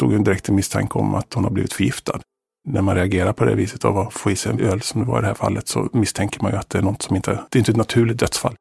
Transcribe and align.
uppstod 0.00 0.14
en 0.14 0.24
direkt 0.24 0.50
misstanke 0.50 0.98
om 0.98 1.14
att 1.14 1.34
hon 1.34 1.44
har 1.44 1.50
blivit 1.50 1.72
förgiftad. 1.72 2.20
När 2.64 2.82
man 2.82 2.94
reagerar 2.94 3.32
på 3.32 3.44
det 3.44 3.54
viset 3.54 3.84
av 3.84 3.98
att 3.98 4.12
få 4.12 4.30
i 4.30 4.36
sig 4.36 4.52
en 4.52 4.60
öl 4.60 4.80
som 4.80 5.00
det 5.00 5.06
var 5.06 5.18
i 5.18 5.20
det 5.20 5.26
här 5.26 5.34
fallet 5.34 5.68
så 5.68 5.88
misstänker 5.92 6.42
man 6.42 6.52
ju 6.52 6.58
att 6.58 6.70
det 6.70 6.78
är 6.78 6.82
något 6.82 7.02
som 7.02 7.16
inte, 7.16 7.30
det 7.30 7.56
är 7.56 7.58
inte 7.58 7.70
ett 7.70 7.76
naturligt 7.76 8.18
dödsfall. 8.18 8.54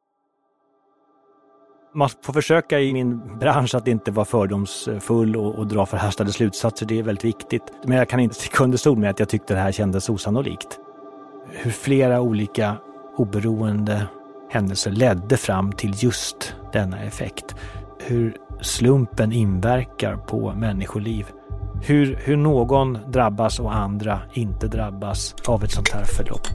Man 1.95 2.09
får 2.23 2.33
försöka 2.33 2.79
i 2.79 2.93
min 2.93 3.37
bransch 3.39 3.75
att 3.75 3.87
inte 3.87 4.11
vara 4.11 4.25
fördomsfull 4.25 5.35
och, 5.35 5.55
och 5.55 5.67
dra 5.67 5.85
förhastade 5.85 6.31
slutsatser. 6.31 6.85
Det 6.85 6.99
är 6.99 7.03
väldigt 7.03 7.25
viktigt. 7.25 7.63
Men 7.83 7.97
jag 7.97 8.09
kan 8.09 8.19
inte 8.19 8.35
sticka 8.35 8.63
under 8.63 8.77
stol 8.77 8.97
med 8.97 9.09
att 9.09 9.19
jag 9.19 9.29
tyckte 9.29 9.53
det 9.53 9.59
här 9.59 9.71
kändes 9.71 10.09
osannolikt. 10.09 10.79
Hur 11.51 11.71
flera 11.71 12.21
olika 12.21 12.77
oberoende 13.17 14.07
händelser 14.49 14.91
ledde 14.91 15.37
fram 15.37 15.71
till 15.71 15.93
just 16.03 16.55
denna 16.73 17.03
effekt. 17.03 17.55
Hur 17.99 18.37
slumpen 18.61 19.31
inverkar 19.31 20.15
på 20.15 20.53
människoliv. 20.53 21.25
Hur, 21.81 22.19
hur 22.23 22.37
någon 22.37 23.11
drabbas 23.11 23.59
och 23.59 23.75
andra 23.75 24.21
inte 24.33 24.67
drabbas 24.67 25.35
av 25.47 25.63
ett 25.63 25.71
sånt 25.71 25.89
här 25.89 26.03
förlopp. 26.03 26.47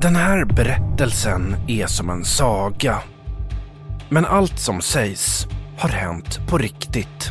Den 0.00 0.16
här 0.16 0.44
berättelsen 0.44 1.56
är 1.68 1.86
som 1.86 2.10
en 2.10 2.24
saga. 2.24 2.98
Men 4.08 4.24
allt 4.24 4.58
som 4.58 4.80
sägs 4.80 5.46
har 5.78 5.88
hänt 5.88 6.40
på 6.48 6.58
riktigt. 6.58 7.30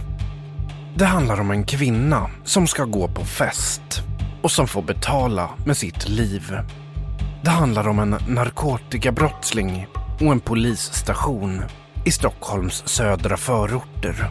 Det 0.95 1.05
handlar 1.05 1.41
om 1.41 1.51
en 1.51 1.63
kvinna 1.63 2.29
som 2.43 2.67
ska 2.67 2.85
gå 2.85 3.07
på 3.07 3.25
fest 3.25 4.03
och 4.41 4.51
som 4.51 4.67
får 4.67 4.81
betala 4.81 5.49
med 5.65 5.77
sitt 5.77 6.09
liv. 6.09 6.57
Det 7.43 7.49
handlar 7.49 7.87
om 7.87 7.99
en 7.99 8.15
narkotikabrottsling 8.27 9.87
och 10.21 10.31
en 10.31 10.39
polisstation 10.39 11.61
i 12.05 12.11
Stockholms 12.11 12.87
södra 12.87 13.37
förorter. 13.37 14.29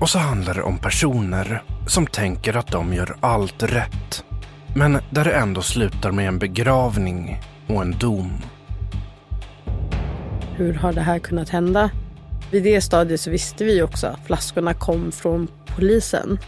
Och 0.00 0.10
så 0.10 0.18
handlar 0.18 0.54
det 0.54 0.62
om 0.62 0.78
personer 0.78 1.62
som 1.86 2.06
tänker 2.06 2.56
att 2.56 2.66
de 2.66 2.94
gör 2.94 3.16
allt 3.20 3.62
rätt. 3.62 4.24
Men 4.74 4.98
där 5.10 5.24
det 5.24 5.32
ändå 5.32 5.62
slutar 5.62 6.12
med 6.12 6.28
en 6.28 6.38
begravning 6.38 7.40
och 7.66 7.82
en 7.82 7.98
dom. 7.98 8.32
Hur 10.56 10.74
har 10.74 10.92
det 10.92 11.00
här 11.00 11.18
kunnat 11.18 11.48
hända? 11.48 11.90
Vid 12.50 12.62
det 12.62 12.80
stadiet 12.80 13.20
så 13.20 13.30
visste 13.30 13.64
vi 13.64 13.82
också 13.82 14.06
att 14.06 14.26
flaskorna 14.26 14.74
kom 14.74 15.12
från 15.12 15.48
polisen. 15.66 16.38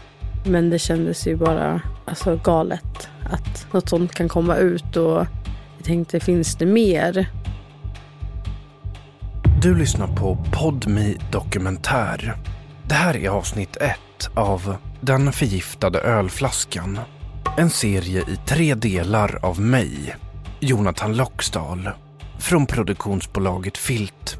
Men 0.45 0.69
det 0.69 0.79
kändes 0.79 1.27
ju 1.27 1.35
bara 1.35 1.81
alltså, 2.05 2.39
galet 2.43 3.09
att 3.23 3.73
något 3.73 3.89
sånt 3.89 4.13
kan 4.13 4.29
komma 4.29 4.55
ut 4.55 4.95
och 4.95 5.25
jag 5.77 5.85
tänkte, 5.85 6.19
finns 6.19 6.55
det 6.55 6.65
mer? 6.65 7.29
Du 9.61 9.75
lyssnar 9.75 10.07
på 10.07 10.37
Podmi 10.53 11.17
Dokumentär. 11.31 12.35
Det 12.87 12.95
här 12.95 13.17
är 13.17 13.29
avsnitt 13.29 13.77
ett 13.77 14.29
av 14.33 14.75
Den 15.01 15.31
förgiftade 15.31 15.99
ölflaskan. 15.99 16.99
En 17.57 17.69
serie 17.69 18.19
i 18.21 18.39
tre 18.47 18.75
delar 18.75 19.45
av 19.45 19.61
mig, 19.61 20.15
Jonathan 20.59 21.17
Loxdal, 21.17 21.89
från 22.39 22.65
produktionsbolaget 22.65 23.77
Filt. 23.77 24.37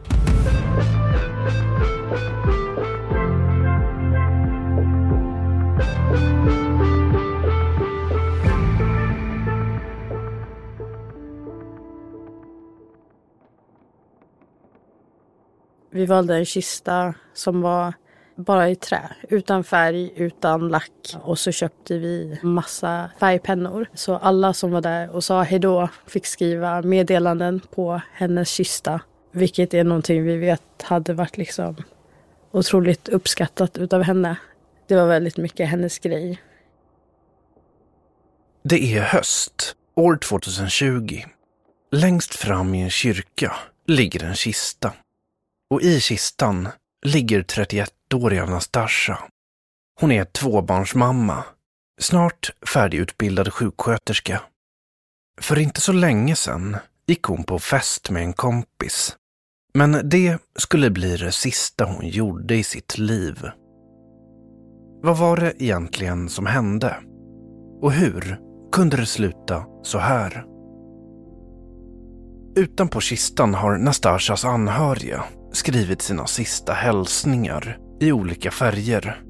Vi 15.92 16.06
valde 16.06 16.36
en 16.36 16.46
kista 16.46 17.14
som 17.34 17.62
var 17.62 17.94
bara 18.36 18.70
i 18.70 18.76
trä, 18.76 19.10
utan 19.30 19.64
färg, 19.64 20.14
utan 20.16 20.68
lack. 20.68 21.16
Och 21.22 21.40
så 21.40 21.52
köpte 21.52 21.98
vi 21.98 22.40
massa 22.44 23.10
färgpennor. 23.20 23.88
Så 23.94 24.16
alla 24.16 24.54
som 24.54 24.72
var 24.72 24.82
där 24.82 25.10
och 25.10 25.24
sa 25.24 25.42
hejdå 25.42 25.90
fick 26.08 26.26
skriva 26.26 26.82
meddelanden 26.82 27.62
på 27.76 28.02
hennes 28.14 28.50
kista. 28.50 29.02
Vilket 29.32 29.74
är 29.74 29.84
någonting 29.84 30.24
vi 30.24 30.38
vet 30.38 30.82
hade 30.82 31.14
varit 31.14 31.38
liksom 31.38 31.76
otroligt 32.52 33.10
uppskattat 33.10 33.78
utav 33.78 34.04
henne. 34.04 34.36
Det 34.88 34.96
var 34.96 35.08
väldigt 35.08 35.38
mycket 35.38 35.70
hennes 35.70 36.00
grej. 36.00 36.42
Det 38.64 38.98
är 38.98 39.02
höst, 39.02 39.76
år 39.96 40.16
2020. 40.16 41.22
Längst 41.92 42.36
fram 42.36 42.76
i 42.76 42.82
en 42.82 42.90
kyrka 42.90 43.56
ligger 43.88 44.24
en 44.24 44.36
kista. 44.36 44.94
Och 45.72 45.82
i 45.82 46.00
kistan 46.00 46.68
ligger 47.06 47.44
31-åriga 47.44 48.46
Nastasja. 48.46 49.18
Hon 50.00 50.12
är 50.12 50.26
tvåbarnsmamma, 50.26 51.44
snart 52.02 52.50
färdigutbildad 52.74 53.54
sjuksköterska. 53.54 54.42
För 55.42 55.60
inte 55.60 55.82
så 55.82 55.92
länge 55.92 56.36
sedan 56.36 56.78
gick 57.08 57.24
hon 57.24 57.44
på 57.44 57.60
fest 57.60 58.10
med 58.10 58.24
en 58.24 58.34
kompis. 58.34 59.18
Men 59.74 60.10
det 60.10 60.38
skulle 60.56 60.90
bli 60.90 61.18
det 61.18 61.32
sista 61.32 61.86
hon 61.86 62.08
gjorde 62.08 62.56
i 62.56 62.64
sitt 62.64 62.98
liv. 62.98 63.50
Vad 65.04 65.18
var 65.18 65.38
det 65.38 65.64
egentligen 65.64 66.30
som 66.30 66.46
hände? 66.46 66.96
Och 67.82 67.92
hur 67.92 68.40
kunde 68.72 68.98
det 68.98 69.06
sluta 69.06 69.66
så 69.84 69.98
här? 69.98 70.46
Utanpå 72.56 73.02
kistan 73.02 73.54
har 73.54 73.78
Nastasjas 73.78 74.46
anhöriga 74.46 75.24
skrivit 75.52 76.02
sina 76.02 76.28
sista 76.28 76.74
hälsningar 76.74 77.78
i 78.00 78.12
olika 78.12 78.52
färger. 78.52 79.22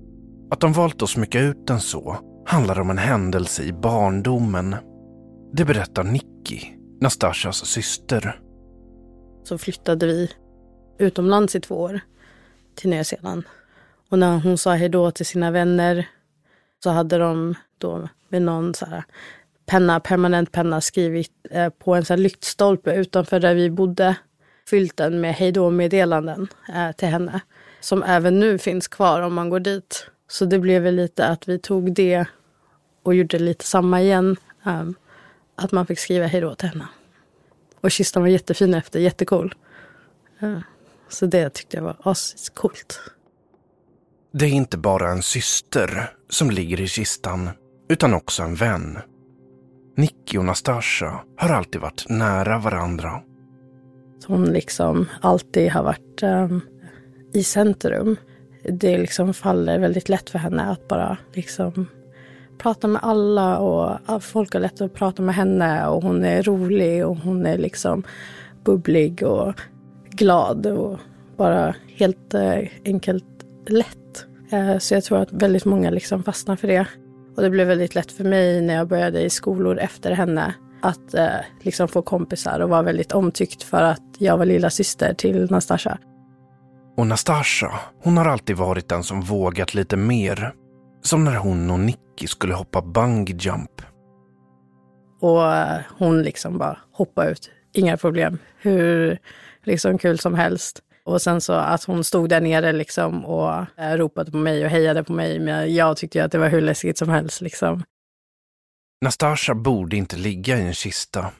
Att 0.52 0.60
de 0.60 0.74
valt 0.74 1.02
att 1.02 1.10
smycka 1.10 1.40
ut 1.40 1.68
den 1.68 1.80
så 1.80 2.18
handlar 2.46 2.80
om 2.80 2.90
en 2.90 2.98
händelse 2.98 3.64
i 3.64 3.74
barndomen. 3.74 4.76
Det 5.54 5.66
berättar 5.66 6.04
Nicky, 6.04 6.62
Nastasjas 7.02 7.66
syster. 7.66 8.42
Så 9.44 9.58
flyttade 9.58 10.08
vi 10.08 10.32
utomlands 11.00 11.56
i 11.56 11.60
två 11.60 11.76
år 11.76 12.00
till 12.76 12.90
Nya 12.90 13.04
Zeeland. 13.04 13.44
Och 14.10 14.20
när 14.20 14.40
hon 14.40 14.58
sa 14.58 14.74
hej 14.74 14.90
då 14.90 15.12
till 15.12 15.26
sina 15.26 15.52
vänner 15.52 16.08
så 16.84 16.90
hade 16.90 17.18
de 17.18 17.56
då 17.78 18.10
med 18.30 18.42
någon 18.42 18.74
så 18.74 18.86
här 18.86 19.04
penna, 19.66 20.00
permanent 20.00 20.52
penna 20.52 20.82
skrivit 20.82 21.32
eh, 21.52 21.70
på 21.70 21.96
en 21.96 22.06
så 22.06 22.14
här 22.14 22.18
lyktstolpe 22.18 22.94
utanför 22.94 23.40
där 23.40 23.56
vi 23.56 23.70
bodde 23.70 24.16
fyllt 24.72 24.98
den 24.98 25.22
med 25.22 25.36
hejdå-meddelanden 25.36 26.48
eh, 26.70 26.92
till 26.92 27.08
henne. 27.08 27.42
Som 27.80 28.04
även 28.04 28.40
nu 28.40 28.58
finns 28.58 28.88
kvar 28.88 29.22
om 29.22 29.34
man 29.34 29.50
går 29.50 29.60
dit. 29.60 30.06
Så 30.28 30.46
det 30.46 30.60
blev 30.60 30.82
väl 30.82 30.96
lite 30.96 31.28
att 31.28 31.48
vi 31.48 31.60
tog 31.60 31.94
det 31.94 32.26
och 33.04 33.16
gjorde 33.16 33.40
lite 33.40 33.66
samma 33.66 34.02
igen. 34.02 34.38
Eh, 34.66 34.90
att 35.56 35.72
man 35.72 35.86
fick 35.86 36.00
skriva 36.00 36.26
hejdå 36.26 36.56
till 36.56 36.70
henne. 36.70 36.88
Och 37.82 37.92
kistan 37.92 38.22
var 38.24 38.30
jättefin 38.30 38.74
efter, 38.74 39.00
jättecool. 39.00 39.56
Eh, 40.40 40.60
så 41.10 41.26
det 41.26 41.50
tyckte 41.50 41.78
jag 41.78 41.84
var 41.84 41.96
ascoolt. 42.04 43.00
Det 44.34 44.46
är 44.46 44.50
inte 44.50 44.78
bara 44.78 45.12
en 45.12 45.22
syster 45.22 46.14
som 46.30 46.52
ligger 46.52 46.82
i 46.82 46.88
kistan, 46.88 47.50
utan 47.90 48.14
också 48.14 48.44
en 48.44 48.56
vän. 48.56 49.00
Nicky 49.98 50.38
och 50.38 50.46
Nastasha 50.46 51.24
har 51.38 51.50
alltid 51.50 51.82
varit 51.82 52.06
nära 52.10 52.58
varandra. 52.60 53.22
Hon 54.28 54.46
liksom 54.46 55.10
alltid 55.22 55.72
har 55.72 55.84
varit 55.84 56.24
um, 56.24 56.62
i 57.34 57.44
centrum. 57.44 58.16
Det 58.64 58.98
liksom 58.98 59.34
faller 59.34 59.80
väldigt 59.80 60.10
lätt 60.10 60.30
för 60.30 60.40
henne 60.40 60.64
att 60.64 60.88
bara 60.88 61.18
liksom 61.34 61.88
prata 62.58 62.88
med 62.88 63.02
alla 63.04 63.58
och 63.58 64.24
folk 64.24 64.54
har 64.54 64.62
lätt 64.62 64.82
att 64.82 64.94
prata 64.94 65.22
med 65.22 65.36
henne 65.36 65.88
och 65.88 66.04
hon 66.04 66.26
är 66.26 66.44
rolig 66.44 67.06
och 67.06 67.18
hon 67.18 67.46
är 67.46 67.58
liksom 67.58 68.04
bubblig 68.64 69.24
och 69.24 69.54
glad 70.10 70.68
och 70.68 71.00
bara 71.38 71.76
helt 71.88 72.34
eh, 72.34 72.60
enkelt 72.86 73.26
lätt. 73.68 74.26
Eh, 74.52 74.78
så 74.78 74.94
jag 74.94 75.04
tror 75.04 75.18
att 75.20 75.32
väldigt 75.32 75.66
många 75.66 75.90
liksom 75.90 76.24
fastnar 76.24 76.56
för 76.56 76.68
det. 76.68 76.86
Och 77.36 77.42
det 77.42 77.50
blev 77.50 77.68
väldigt 77.68 77.96
lätt 77.96 78.12
för 78.12 78.24
mig 78.24 78.62
när 78.62 78.74
jag 78.74 78.88
började 78.88 79.22
i 79.22 79.30
skolor 79.30 79.80
efter 79.80 80.12
henne 80.12 80.54
att 80.82 81.14
eh, 81.14 81.28
liksom 81.62 81.88
få 81.88 82.02
kompisar 82.02 82.60
och 82.60 82.70
vara 82.70 82.82
väldigt 82.82 83.12
omtyckt 83.12 83.64
för 83.64 83.84
att 83.84 84.02
jag 84.18 84.38
var 84.38 84.46
lilla 84.46 84.70
syster 84.70 85.14
till 85.14 85.52
Nastasja. 85.52 85.98
Och 86.98 87.08
Nastasja, 87.08 87.72
hon 88.04 88.18
har 88.18 88.26
alltid 88.26 88.58
varit 88.58 88.90
den 88.90 89.04
som 89.04 89.22
vågat 89.22 89.74
lite 89.74 89.98
mer. 89.98 90.54
Som 91.04 91.24
när 91.24 91.36
hon 91.36 91.72
och 91.72 91.80
Nicky 91.80 92.28
skulle 92.28 92.54
hoppa 92.54 92.82
bungee 92.82 93.38
jump. 93.40 93.82
Och 95.22 95.54
eh, 95.54 95.80
hon 95.98 96.24
liksom 96.24 96.58
bara 96.58 96.78
hoppade 96.92 97.32
ut, 97.32 97.50
inga 97.74 97.98
problem. 97.98 98.38
Hur 98.58 99.18
liksom 99.64 99.98
kul 99.98 100.20
som 100.20 100.34
helst. 100.34 100.82
Och 101.04 101.22
sen 101.22 101.42
så 101.42 101.54
att 101.54 101.84
hon 101.84 102.04
stod 102.04 102.30
där 102.30 102.42
nere 102.42 102.72
liksom 102.72 103.26
och 103.26 103.54
eh, 103.78 103.98
ropade 103.98 104.32
på 104.32 104.38
mig 104.38 104.66
och 104.66 104.72
hejade 104.72 105.04
på 105.04 105.14
mig. 105.14 105.40
Men 105.40 105.76
jag 105.76 105.98
tyckte 105.98 106.24
att 106.24 106.32
det 106.32 106.38
var 106.38 106.50
hur 106.50 106.62
läskigt 106.62 106.98
som 106.98 107.10
helst 107.10 107.42
liksom. 107.42 107.84
Nastasja 109.04 109.56
borde 109.56 109.96
inte 109.96 110.18
ligga 110.18 110.58
i 110.58 110.62
en 110.62 110.74
kista. 110.74 111.32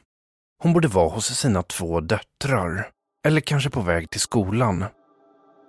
Hon 0.62 0.72
borde 0.72 0.88
vara 0.88 1.08
hos 1.08 1.38
sina 1.38 1.62
två 1.62 2.00
döttrar. 2.00 2.88
Eller 3.26 3.40
kanske 3.40 3.70
på 3.70 3.80
väg 3.80 4.10
till 4.10 4.20
skolan. 4.20 4.84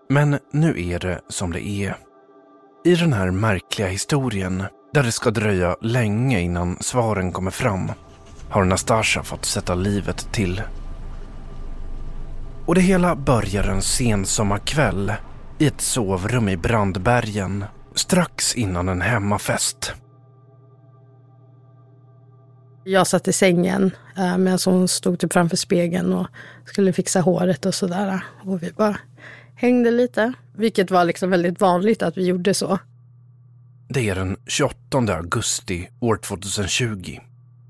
Men 0.10 0.40
nu 0.52 0.88
är 0.88 1.00
det 1.00 1.22
som 1.30 1.54
det 1.54 1.68
är. 1.68 1.98
I 2.86 2.96
den 2.96 3.14
här 3.14 3.32
märkliga 3.32 3.88
historien, 3.88 4.64
där 4.94 5.04
det 5.04 5.12
ska 5.12 5.32
dröja 5.32 5.78
länge 5.82 6.40
innan 6.40 6.78
svaren 6.80 7.32
kommer 7.32 7.52
fram, 7.52 7.92
har 8.50 8.64
Nastasja 8.64 9.24
fått 9.24 9.46
sätta 9.46 9.76
livet 9.76 10.34
till. 10.34 10.62
Och 12.66 12.76
det 12.76 12.82
hela 12.82 13.16
börjar 13.16 13.64
en 13.64 13.82
sensommarkväll 13.82 15.14
i 15.60 15.68
ett 15.68 15.82
sovrum 15.82 16.50
i 16.50 16.58
Brandbergen 16.58 17.66
strax 17.96 18.56
innan 18.56 18.90
en 18.90 19.02
hemmafest. 19.02 19.94
Jag 22.84 23.08
satt 23.08 23.28
i 23.28 23.34
sängen 23.34 23.92
äh, 24.18 24.38
medan 24.38 24.60
hon 24.66 24.88
stod 24.88 25.20
typ 25.20 25.34
framför 25.34 25.58
spegeln 25.58 26.14
och 26.14 26.28
skulle 26.66 26.94
fixa 26.94 27.22
håret 27.22 27.66
och 27.66 27.76
sådär. 27.76 28.26
Och 28.44 28.64
vi 28.64 28.72
bara 28.72 28.98
hängde 29.56 29.92
lite, 29.92 30.34
vilket 30.56 30.92
var 30.92 31.06
liksom 31.06 31.30
väldigt 31.30 31.62
vanligt 31.62 32.02
att 32.02 32.18
vi 32.18 32.26
gjorde 32.26 32.54
så. 32.54 32.80
Det 33.90 34.10
är 34.10 34.16
den 34.16 34.38
28 34.48 34.98
augusti 34.98 35.90
år 36.00 36.18
2020. 36.18 37.20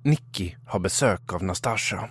Nicky 0.04 0.52
har 0.66 0.80
besök 0.80 1.34
av 1.34 1.44
Nastasja. 1.44 2.10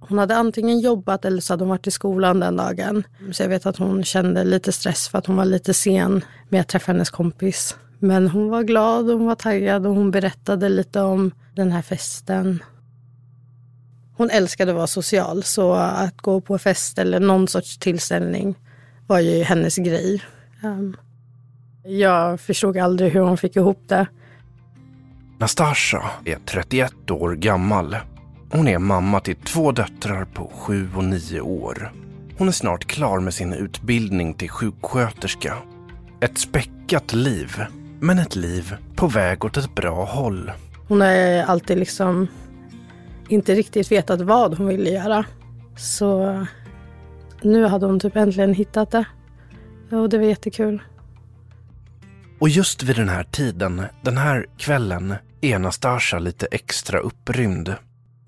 Hon 0.00 0.18
hade 0.18 0.36
antingen 0.36 0.80
jobbat 0.80 1.24
eller 1.24 1.40
så 1.40 1.52
hade 1.52 1.64
hon 1.64 1.68
varit 1.68 1.86
i 1.86 1.90
skolan 1.90 2.40
den 2.40 2.56
dagen. 2.56 3.04
Så 3.32 3.42
jag 3.42 3.48
vet 3.48 3.66
att 3.66 3.76
hon 3.76 4.04
kände 4.04 4.44
lite 4.44 4.72
stress 4.72 5.08
för 5.08 5.18
att 5.18 5.26
hon 5.26 5.36
var 5.36 5.44
lite 5.44 5.74
sen 5.74 6.24
med 6.48 6.60
att 6.60 6.68
träffa 6.68 6.92
hennes 6.92 7.10
kompis. 7.10 7.76
Men 7.98 8.28
hon 8.28 8.48
var 8.48 8.62
glad 8.62 9.10
och 9.10 9.18
hon 9.18 9.26
var 9.26 9.34
taggad 9.34 9.86
och 9.86 9.94
hon 9.94 10.10
berättade 10.10 10.68
lite 10.68 11.00
om 11.00 11.30
den 11.54 11.72
här 11.72 11.82
festen. 11.82 12.62
Hon 14.16 14.30
älskade 14.30 14.72
att 14.72 14.76
vara 14.76 14.86
social, 14.86 15.42
så 15.42 15.72
att 15.74 16.16
gå 16.16 16.40
på 16.40 16.58
fest 16.58 16.98
eller 16.98 17.20
någon 17.20 17.48
sorts 17.48 17.78
tillställning 17.78 18.54
var 19.06 19.20
ju 19.20 19.42
hennes 19.42 19.76
grej. 19.76 20.22
Ehm, 20.62 20.96
jag 21.84 22.40
förstod 22.40 22.76
aldrig 22.76 23.12
hur 23.12 23.20
hon 23.20 23.36
fick 23.36 23.56
ihop 23.56 23.82
det. 23.88 24.06
Nastasja 25.38 26.10
är 26.24 26.38
31 26.46 27.10
år 27.10 27.34
gammal. 27.34 27.96
Hon 28.52 28.68
är 28.68 28.78
mamma 28.78 29.20
till 29.20 29.36
två 29.36 29.72
döttrar 29.72 30.24
på 30.24 30.52
7 30.54 30.88
och 30.96 31.04
9 31.04 31.40
år. 31.40 31.92
Hon 32.38 32.48
är 32.48 32.52
snart 32.52 32.84
klar 32.84 33.20
med 33.20 33.34
sin 33.34 33.52
utbildning 33.52 34.34
till 34.34 34.50
sjuksköterska. 34.50 35.56
Ett 36.20 36.38
späckat 36.38 37.12
liv, 37.12 37.56
men 38.00 38.18
ett 38.18 38.36
liv 38.36 38.76
på 38.96 39.06
väg 39.06 39.44
åt 39.44 39.56
ett 39.56 39.74
bra 39.74 40.04
håll. 40.04 40.52
Hon 40.90 41.00
har 41.00 41.42
alltid 41.42 41.78
liksom 41.78 42.28
inte 43.28 43.54
riktigt 43.54 43.92
vetat 43.92 44.20
vad 44.20 44.54
hon 44.54 44.66
ville 44.66 44.90
göra. 44.90 45.24
Så 45.76 46.46
nu 47.42 47.64
hade 47.64 47.86
hon 47.86 48.00
typ 48.00 48.16
äntligen 48.16 48.54
hittat 48.54 48.90
det. 48.90 49.04
Och 49.90 50.08
det 50.08 50.18
var 50.18 50.24
jättekul. 50.24 50.82
Och 52.40 52.48
just 52.48 52.82
vid 52.82 52.96
den 52.96 53.08
här 53.08 53.22
tiden, 53.22 53.82
den 54.02 54.16
här 54.16 54.46
kvällen, 54.56 55.14
är 55.40 55.58
Nastasja 55.58 56.18
lite 56.18 56.46
extra 56.50 56.98
upprymd. 56.98 57.74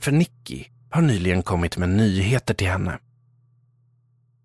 För 0.01 0.13
Nicky 0.13 0.65
har 0.91 1.03
nyligen 1.03 1.43
kommit 1.43 1.77
med 1.77 1.89
nyheter 1.89 2.55
till 2.55 2.69
henne. 2.69 2.99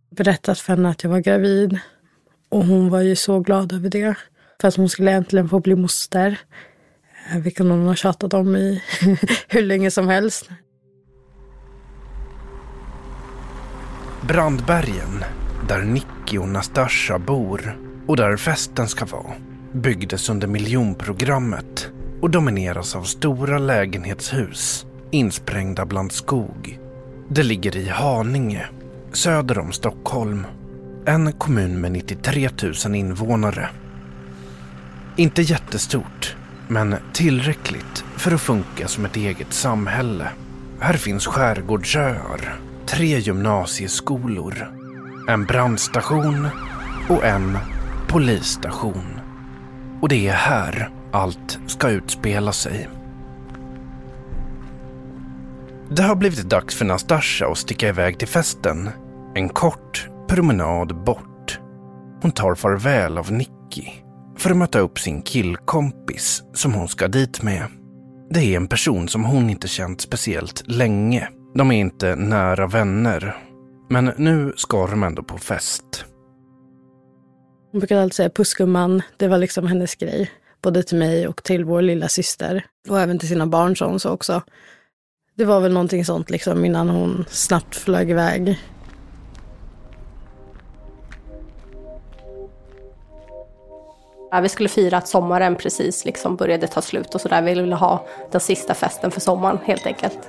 Berättat 0.10 0.60
för 0.60 0.74
henne 0.74 0.90
att 0.90 1.04
jag 1.04 1.10
var 1.10 1.20
gravid. 1.20 1.80
Och 2.50 2.66
hon 2.66 2.90
var 2.90 3.02
ju 3.02 3.16
så 3.16 3.40
glad 3.40 3.74
över 3.74 3.90
det. 3.90 4.16
För 4.62 4.68
att 4.68 4.76
hon 4.76 4.90
skulle 4.90 5.12
äntligen 5.12 5.50
få 5.50 5.60
bli 5.60 5.76
moster. 5.76 6.40
Vilket 7.36 7.66
hon 7.66 7.88
har 7.88 7.96
tjatat 7.96 8.34
om 8.34 8.56
i 8.56 8.84
hur 9.48 9.62
länge 9.62 9.92
som 9.92 10.08
helst. 10.08 10.50
Brandbergen, 14.28 15.24
där 15.68 15.82
Nicky 15.82 16.38
och 16.38 16.50
Nastasja 16.50 17.20
bor 17.20 17.78
och 18.08 18.18
där 18.18 18.38
festen 18.38 18.88
ska 18.88 19.06
vara, 19.06 19.34
byggdes 19.72 20.30
under 20.30 20.48
miljonprogrammet 20.48 21.92
och 22.22 22.30
domineras 22.30 22.96
av 22.96 23.04
stora 23.04 23.58
lägenhetshus 23.58 24.86
insprängda 25.12 25.86
bland 25.86 26.12
skog. 26.12 26.80
Det 27.30 27.44
ligger 27.44 27.78
i 27.78 27.88
Haninge, 27.90 28.66
söder 29.14 29.60
om 29.60 29.72
Stockholm. 29.72 30.48
En 31.06 31.34
kommun 31.34 31.82
med 31.82 31.92
93 31.92 32.50
000 32.86 32.96
invånare. 32.96 33.70
Inte 35.16 35.42
jättestort, 35.42 36.36
men 36.68 36.96
tillräckligt 37.14 38.06
för 38.18 38.32
att 38.32 38.42
funka 38.42 38.88
som 38.88 39.06
ett 39.06 39.16
eget 39.16 39.54
samhälle. 39.54 40.28
Här 40.80 40.94
finns 40.94 41.28
skärgårdsöar, 41.28 42.60
tre 42.86 43.20
gymnasieskolor, 43.20 44.72
en 45.28 45.46
brandstation 45.46 46.48
och 47.10 47.26
en 47.26 47.58
polisstation. 48.08 49.20
Och 50.02 50.10
det 50.10 50.28
är 50.28 50.34
här 50.34 50.90
allt 51.12 51.60
ska 51.68 51.90
utspela 51.90 52.52
sig. 52.52 52.90
Det 55.90 56.04
har 56.04 56.16
blivit 56.16 56.50
dags 56.50 56.76
för 56.76 56.86
Nastasja 56.86 57.48
att 57.48 57.58
sticka 57.58 57.88
iväg 57.90 58.20
till 58.20 58.28
festen. 58.28 58.90
En 59.36 59.50
kort 59.50 60.10
promenad 60.28 61.04
bort. 61.04 61.60
Hon 62.22 62.32
tar 62.32 62.56
farväl 62.56 63.18
av 63.18 63.32
Nicky 63.32 64.07
för 64.38 64.52
att 64.52 64.58
möta 64.58 64.80
upp 64.80 65.00
sin 65.00 65.22
killkompis 65.22 66.44
som 66.54 66.74
hon 66.74 66.88
ska 66.88 67.08
dit 67.08 67.44
med. 67.44 67.64
Det 68.30 68.40
är 68.40 68.58
en 68.58 68.68
person 68.68 69.08
som 69.08 69.26
hon 69.26 69.50
inte 69.50 69.68
känt 69.68 70.02
speciellt 70.02 70.64
länge. 70.68 71.30
De 71.56 71.72
är 71.72 71.80
inte 71.80 72.16
nära 72.16 72.68
vänner. 72.68 73.36
Men 73.90 74.12
nu 74.18 74.54
ska 74.56 74.88
de 74.88 75.04
ändå 75.04 75.24
på 75.24 75.38
fest. 75.38 76.06
Hon 77.72 77.80
brukade 77.80 78.02
alltid 78.02 78.16
säga 78.16 78.30
pussgumman. 78.30 79.02
Det 79.18 79.28
var 79.28 79.38
liksom 79.38 79.68
hennes 79.68 79.96
grej. 79.96 80.32
Både 80.62 80.84
till 80.84 80.98
mig 80.98 81.28
och 81.28 81.44
till 81.44 81.66
vår 81.66 81.82
lilla 81.82 82.08
syster. 82.08 82.66
Och 82.90 83.00
även 83.00 83.20
till 83.20 83.30
sina 83.30 83.48
barn 83.48 83.76
sa 83.76 83.88
hon 83.88 84.00
så 84.00 84.10
också. 84.10 84.42
Det 85.36 85.46
var 85.46 85.60
väl 85.60 85.74
någonting 85.74 86.06
sånt 86.06 86.30
liksom 86.30 86.66
innan 86.66 86.90
hon 86.90 87.26
snabbt 87.30 87.76
flög 87.76 88.10
iväg. 88.10 88.60
Ja, 94.32 94.40
vi 94.40 94.50
skulle 94.50 94.70
fira 94.70 94.98
att 94.98 95.08
sommaren 95.08 95.56
precis 95.56 96.06
liksom 96.06 96.36
började 96.36 96.68
ta 96.68 96.82
slut 96.82 97.16
och 97.16 97.22
sådär. 97.22 97.42
Vi 97.42 97.54
ville 97.54 97.76
ha 97.76 98.06
den 98.32 98.42
sista 98.42 98.74
festen 98.74 99.12
för 99.12 99.22
sommaren 99.22 99.60
helt 99.66 99.86
enkelt. 99.86 100.20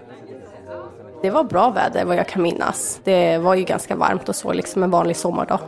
Det 1.23 1.31
var 1.31 1.45
bra 1.45 1.71
väder 1.71 2.05
vad 2.05 2.17
jag 2.17 2.29
kan 2.29 2.43
minnas. 2.43 3.01
Det 3.05 3.39
var 3.39 3.55
ju 3.55 3.65
ganska 3.65 3.97
varmt 3.97 4.29
och 4.29 4.37
så, 4.37 4.53
liksom 4.53 4.83
en 4.83 4.91
vanlig 4.91 5.17
sommardag. 5.17 5.61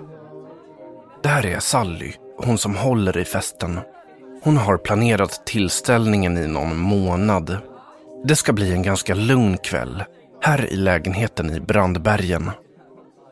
Det 1.22 1.28
här 1.28 1.46
är 1.46 1.60
Sally, 1.60 2.12
hon 2.36 2.58
som 2.58 2.76
håller 2.76 3.18
i 3.18 3.24
festen. 3.24 3.80
Hon 4.42 4.56
har 4.56 4.76
planerat 4.76 5.46
tillställningen 5.46 6.38
i 6.38 6.46
någon 6.46 6.76
månad. 6.76 7.56
Det 8.24 8.36
ska 8.36 8.52
bli 8.52 8.72
en 8.72 8.82
ganska 8.82 9.14
lugn 9.14 9.58
kväll, 9.58 10.04
här 10.42 10.72
i 10.72 10.76
lägenheten 10.76 11.50
i 11.50 11.60
Brandbergen. 11.60 12.50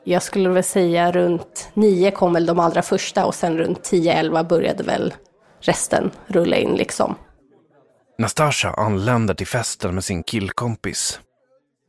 Jag 0.08 0.22
skulle 0.22 0.48
väl 0.48 0.64
säga 0.64 1.12
runt 1.12 1.70
nio 1.74 2.10
kom 2.10 2.32
väl 2.32 2.46
de 2.46 2.58
allra 2.58 2.82
första 2.82 3.26
och 3.26 3.34
sen 3.34 3.58
runt 3.58 3.84
tio, 3.84 4.12
elva 4.12 4.44
började 4.44 4.82
väl 4.82 5.14
resten 5.60 6.10
rulla 6.26 6.56
in 6.56 6.74
liksom. 6.74 7.14
Nastasja 8.18 8.70
anländer 8.70 9.34
till 9.34 9.46
festen 9.46 9.94
med 9.94 10.04
sin 10.04 10.22
killkompis. 10.22 11.20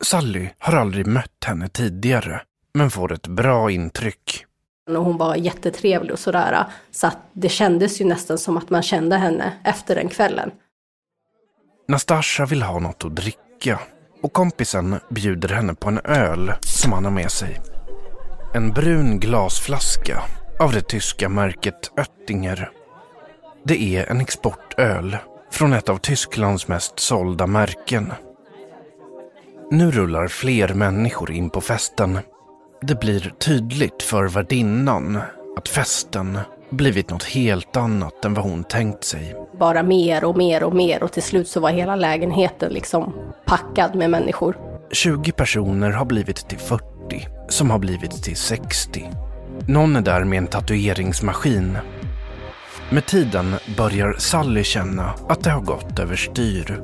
Sally 0.03 0.49
har 0.57 0.73
aldrig 0.77 1.07
mött 1.07 1.43
henne 1.45 1.67
tidigare, 1.67 2.41
men 2.73 2.91
får 2.91 3.13
ett 3.13 3.27
bra 3.27 3.71
intryck. 3.71 4.45
Och 4.89 5.05
hon 5.05 5.17
var 5.17 5.35
jättetrevlig 5.35 6.11
och 6.11 6.19
sådär. 6.19 6.65
Så 6.91 7.07
att 7.07 7.17
det 7.33 7.49
kändes 7.49 8.01
ju 8.01 8.05
nästan 8.05 8.38
som 8.38 8.57
att 8.57 8.69
man 8.69 8.83
kände 8.83 9.15
henne 9.15 9.53
efter 9.63 9.95
den 9.95 10.09
kvällen. 10.09 10.51
Nastasja 11.88 12.45
vill 12.45 12.61
ha 12.61 12.79
något 12.79 13.05
att 13.05 13.15
dricka 13.15 13.79
och 14.21 14.33
kompisen 14.33 14.99
bjuder 15.09 15.49
henne 15.49 15.73
på 15.73 15.89
en 15.89 15.99
öl 16.03 16.53
som 16.61 16.93
han 16.93 17.05
har 17.05 17.11
med 17.11 17.31
sig. 17.31 17.59
En 18.53 18.71
brun 18.71 19.19
glasflaska 19.19 20.21
av 20.59 20.71
det 20.71 20.81
tyska 20.81 21.29
märket 21.29 21.91
Oettinger. 21.97 22.69
Det 23.63 23.95
är 23.95 24.05
en 24.05 24.21
exportöl 24.21 25.17
från 25.51 25.73
ett 25.73 25.89
av 25.89 25.97
Tysklands 25.97 26.67
mest 26.67 26.99
sålda 26.99 27.47
märken. 27.47 28.13
Nu 29.71 29.91
rullar 29.91 30.27
fler 30.27 30.73
människor 30.73 31.31
in 31.31 31.49
på 31.49 31.61
festen. 31.61 32.19
Det 32.81 32.99
blir 32.99 33.33
tydligt 33.39 34.03
för 34.03 34.27
värdinnan 34.27 35.19
att 35.57 35.69
festen 35.69 36.39
blivit 36.69 37.09
något 37.09 37.23
helt 37.23 37.77
annat 37.77 38.25
än 38.25 38.33
vad 38.33 38.45
hon 38.45 38.63
tänkt 38.63 39.03
sig. 39.03 39.35
Bara 39.59 39.83
mer 39.83 40.23
och 40.23 40.37
mer 40.37 40.63
och 40.63 40.75
mer 40.75 41.03
och 41.03 41.11
till 41.11 41.23
slut 41.23 41.47
så 41.47 41.59
var 41.59 41.69
hela 41.69 41.95
lägenheten 41.95 42.73
liksom 42.73 43.13
packad 43.45 43.95
med 43.95 44.09
människor. 44.09 44.57
20 44.91 45.31
personer 45.31 45.91
har 45.91 46.05
blivit 46.05 46.49
till 46.49 46.57
40, 46.57 47.27
som 47.49 47.71
har 47.71 47.79
blivit 47.79 48.23
till 48.23 48.35
60. 48.35 49.09
Någon 49.67 49.95
är 49.95 50.01
där 50.01 50.23
med 50.23 50.37
en 50.37 50.47
tatueringsmaskin. 50.47 51.77
Med 52.89 53.05
tiden 53.05 53.55
börjar 53.77 54.15
Sally 54.17 54.63
känna 54.63 55.13
att 55.27 55.43
det 55.43 55.49
har 55.49 55.61
gått 55.61 55.99
överstyr. 55.99 56.81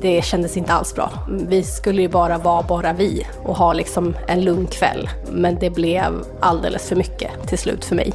Det 0.00 0.24
kändes 0.24 0.56
inte 0.56 0.72
alls 0.72 0.94
bra. 0.94 1.10
Vi 1.48 1.62
skulle 1.62 2.02
ju 2.02 2.08
bara 2.08 2.38
vara 2.38 2.62
bara 2.62 2.92
vi 2.92 3.26
och 3.42 3.56
ha 3.56 3.72
liksom 3.72 4.16
en 4.28 4.44
lugn 4.44 4.66
kväll. 4.66 5.08
Men 5.32 5.58
det 5.60 5.70
blev 5.70 6.24
alldeles 6.40 6.88
för 6.88 6.96
mycket 6.96 7.48
till 7.48 7.58
slut 7.58 7.84
för 7.84 7.96
mig. 7.96 8.12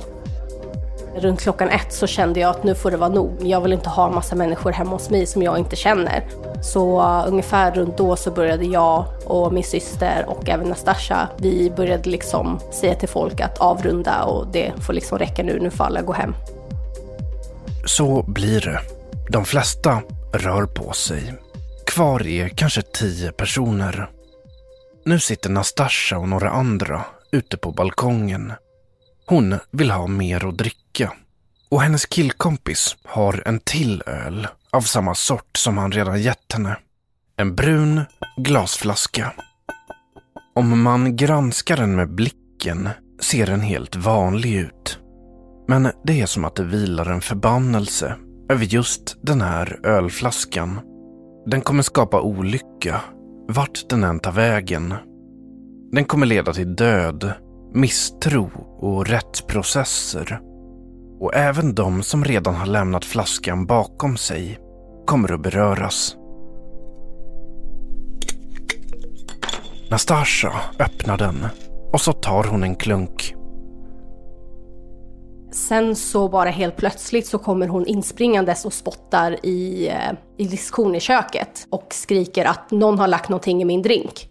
Runt 1.20 1.42
klockan 1.42 1.70
ett 1.70 1.94
så 1.94 2.08
kände 2.08 2.40
jag 2.40 2.50
att 2.50 2.64
nu 2.64 2.76
får 2.76 2.92
det 2.92 2.98
vara 2.98 3.10
nog. 3.10 3.38
Jag 3.42 3.62
vill 3.62 3.74
inte 3.74 3.90
ha 3.90 4.08
en 4.08 4.16
massa 4.16 4.36
människor 4.36 4.72
hemma 4.72 4.92
hos 4.92 5.10
mig 5.10 5.26
som 5.26 5.42
jag 5.42 5.60
inte 5.60 5.76
känner. 5.76 6.24
Så 6.62 7.02
uh, 7.02 7.28
ungefär 7.28 7.72
runt 7.72 7.98
då 7.98 8.16
så 8.16 8.32
började 8.32 8.66
jag 8.66 9.06
och 9.26 9.54
min 9.54 9.64
syster 9.64 10.26
och 10.28 10.50
även 10.50 10.68
Nastasha, 10.68 11.30
vi 11.38 11.72
började 11.76 12.10
liksom 12.10 12.60
säga 12.72 12.96
till 12.96 13.10
folk 13.10 13.40
att 13.40 13.58
avrunda 13.58 14.24
och 14.24 14.48
det 14.48 14.74
får 14.86 14.94
liksom 14.94 15.18
räcka 15.18 15.44
nu, 15.44 15.60
nu 15.60 15.70
får 15.70 15.84
alla 15.84 16.02
gå 16.02 16.14
hem. 16.14 16.36
Så 17.86 18.24
blir 18.24 18.62
det. 18.62 18.80
De 19.30 19.46
flesta 19.46 20.02
rör 20.34 20.66
på 20.66 20.94
sig. 20.94 21.34
Kvar 21.86 22.28
är 22.28 22.50
kanske 22.50 22.82
tio 22.82 23.32
personer. 23.32 24.10
Nu 25.06 25.20
sitter 25.20 25.50
Nastasha 25.50 26.18
och 26.18 26.30
några 26.30 26.50
andra 26.50 27.02
ute 27.32 27.58
på 27.58 27.72
balkongen. 27.72 28.54
Hon 29.30 29.56
vill 29.72 29.92
ha 29.92 30.08
mer 30.08 30.46
att 30.48 30.58
dricka. 30.58 31.14
Och 31.72 31.82
hennes 31.82 32.06
killkompis 32.06 32.98
har 33.04 33.44
en 33.46 33.60
till 33.60 34.04
öl 34.06 34.48
av 34.72 34.82
samma 34.82 35.16
sort 35.16 35.58
som 35.58 35.78
han 35.78 35.92
redan 35.92 36.22
gett 36.22 36.54
henne. 36.54 36.78
En 37.38 37.56
brun 37.56 38.02
glasflaska. 38.38 39.34
Om 40.56 40.84
man 40.84 41.16
granskar 41.16 41.78
den 41.78 41.96
med 41.96 42.16
blicken 42.16 42.90
ser 43.20 43.46
den 43.46 43.62
helt 43.62 43.96
vanlig 43.96 44.56
ut. 44.56 45.00
Men 45.68 45.92
det 46.04 46.22
är 46.22 46.26
som 46.26 46.46
att 46.46 46.56
det 46.56 46.64
vilar 46.64 47.06
en 47.06 47.22
förbannelse 47.22 48.16
över 48.50 48.66
just 48.66 49.18
den 49.22 49.42
här 49.42 49.80
ölflaskan. 49.84 50.80
Den 51.46 51.62
kommer 51.62 51.84
skapa 51.84 52.22
olycka, 52.22 53.02
vart 53.48 53.90
den 53.90 54.04
än 54.04 54.20
tar 54.20 54.32
vägen. 54.32 54.94
Den 55.92 56.06
kommer 56.06 56.26
leda 56.26 56.54
till 56.54 56.76
död, 56.76 57.34
misstro 57.74 58.52
och 58.80 59.08
rättsprocesser. 59.08 60.40
Och 61.20 61.36
även 61.36 61.76
de 61.76 62.04
som 62.04 62.24
redan 62.24 62.56
har 62.56 62.66
lämnat 62.66 63.06
flaskan 63.06 63.66
bakom 63.66 64.18
sig 64.18 64.60
kommer 65.06 65.34
att 65.34 65.42
beröras. 65.42 66.16
Nastasha 69.90 70.52
öppnar 70.80 71.18
den 71.18 71.48
och 71.94 72.02
så 72.02 72.14
tar 72.14 72.44
hon 72.44 72.64
en 72.64 72.76
klunk. 72.76 73.36
Sen 75.52 75.96
så 75.96 76.30
bara 76.30 76.50
helt 76.50 76.78
plötsligt 76.78 77.28
så 77.28 77.38
kommer 77.38 77.68
hon 77.68 77.86
inspringandes 77.86 78.66
och 78.66 78.74
spottar 78.74 79.46
i, 79.46 79.88
eh, 79.88 80.12
i 80.38 80.46
diskon 80.48 80.96
i 80.96 81.00
köket 81.00 81.68
och 81.70 81.88
skriker 81.90 82.46
att 82.46 82.72
någon 82.72 83.00
har 83.00 83.08
lagt 83.08 83.30
någonting 83.30 83.62
i 83.62 83.66
min 83.66 83.82
drink. 83.82 84.30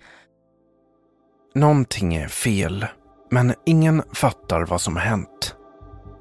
Någonting 1.54 2.14
är 2.14 2.28
fel, 2.28 2.86
men 3.30 3.54
ingen 3.66 4.02
fattar 4.12 4.66
vad 4.66 4.80
som 4.80 4.96
hänt. 4.96 5.54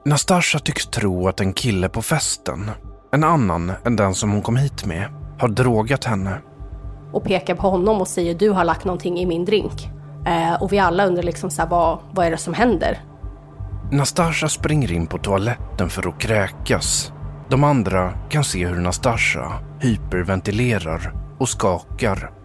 Nastasha 0.06 0.60
tycks 0.60 0.86
tro 0.86 1.28
att 1.28 1.40
en 1.40 1.54
kille 1.54 1.90
på 1.90 2.02
festen, 2.02 2.72
en 3.12 3.24
annan 3.24 3.72
än 3.86 3.96
den 3.96 4.14
som 4.14 4.32
hon 4.32 4.42
kom 4.42 4.56
hit 4.56 4.86
med, 4.86 5.10
har 5.40 5.48
drogat 5.48 6.04
henne. 6.04 6.42
Och 7.14 7.24
pekar 7.24 7.56
på 7.56 7.70
honom 7.70 8.02
och 8.02 8.08
säger 8.08 8.36
du 8.36 8.50
har 8.50 8.64
lagt 8.64 8.86
någonting 8.86 9.20
i 9.20 9.26
min 9.26 9.46
drink. 9.46 9.90
Eh, 10.26 10.62
och 10.62 10.74
vi 10.74 10.80
alla 10.80 11.06
undrar 11.06 11.24
liksom 11.24 11.50
så 11.52 11.62
här, 11.62 11.70
vad, 11.70 12.00
vad 12.12 12.26
är 12.26 12.32
det 12.32 12.38
som 12.38 12.54
händer? 12.54 13.02
Nastasha 13.92 14.50
springer 14.50 14.92
in 14.92 15.08
på 15.08 15.18
toaletten 15.18 15.90
för 15.90 16.10
att 16.10 16.20
kräkas. 16.20 17.14
De 17.50 17.64
andra 17.64 18.14
kan 18.30 18.44
se 18.44 18.68
hur 18.68 18.82
Nastasha 18.82 19.60
hyperventilerar 19.80 21.14
och 21.40 21.50
skakar. 21.50 22.37